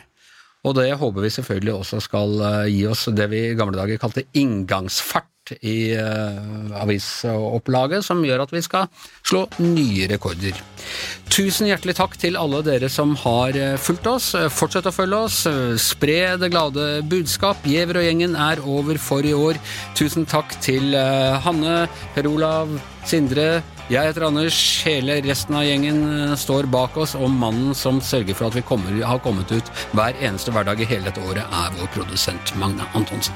Og 0.64 0.78
det 0.78 0.94
håper 0.96 1.26
vi 1.26 1.34
selvfølgelig 1.34 1.76
også 1.76 2.00
skal 2.06 2.40
eh, 2.48 2.72
gi 2.72 2.84
oss 2.88 3.08
det 3.12 3.28
vi 3.34 3.48
i 3.50 3.56
gamle 3.60 3.78
dager 3.80 4.00
kalte 4.02 4.28
inngangsfart 4.40 5.33
i 5.62 5.94
uh, 6.00 6.72
avisopplaget, 6.80 8.06
som 8.06 8.24
gjør 8.24 8.46
at 8.46 8.54
vi 8.54 8.62
skal 8.64 8.88
slå 9.26 9.44
nye 9.60 10.08
rekorder. 10.12 10.56
Tusen 11.34 11.68
hjertelig 11.68 11.98
takk 11.98 12.16
til 12.22 12.38
alle 12.40 12.62
dere 12.66 12.90
som 12.92 13.16
har 13.24 13.58
eh, 13.58 13.78
fulgt 13.82 14.06
oss. 14.10 14.28
Fortsett 14.54 14.86
å 14.86 14.94
følge 14.94 15.22
oss. 15.26 15.38
Spre 15.82 16.36
det 16.38 16.52
glade 16.54 17.02
budskap. 17.10 17.64
Giæver 17.66 18.02
og 18.02 18.06
gjengen 18.06 18.36
er 18.38 18.62
over 18.62 19.00
for 19.02 19.26
i 19.26 19.34
år. 19.34 19.58
Tusen 19.98 20.28
takk 20.30 20.54
til 20.62 20.94
uh, 20.94 21.40
Hanne, 21.44 21.88
Per 22.14 22.30
Olav, 22.30 22.76
Sindre, 23.10 23.64
jeg 23.92 24.08
heter 24.08 24.24
Anders, 24.30 24.58
hele 24.88 25.18
resten 25.26 25.58
av 25.60 25.66
gjengen 25.68 26.38
står 26.40 26.70
bak 26.72 26.96
oss, 27.04 27.18
og 27.20 27.28
mannen 27.28 27.76
som 27.76 28.00
sørger 28.00 28.38
for 28.38 28.48
at 28.48 28.56
vi 28.56 28.64
kommer, 28.64 28.96
har 29.04 29.20
kommet 29.26 29.52
ut 29.52 29.74
hver 29.92 30.16
eneste 30.24 30.56
hverdag 30.56 30.80
i 30.80 30.88
hele 30.88 31.10
dette 31.10 31.28
året, 31.28 31.44
er 31.44 31.78
vår 31.82 31.92
produsent 32.00 32.56
Magne 32.62 32.88
Antonsen. 32.96 33.36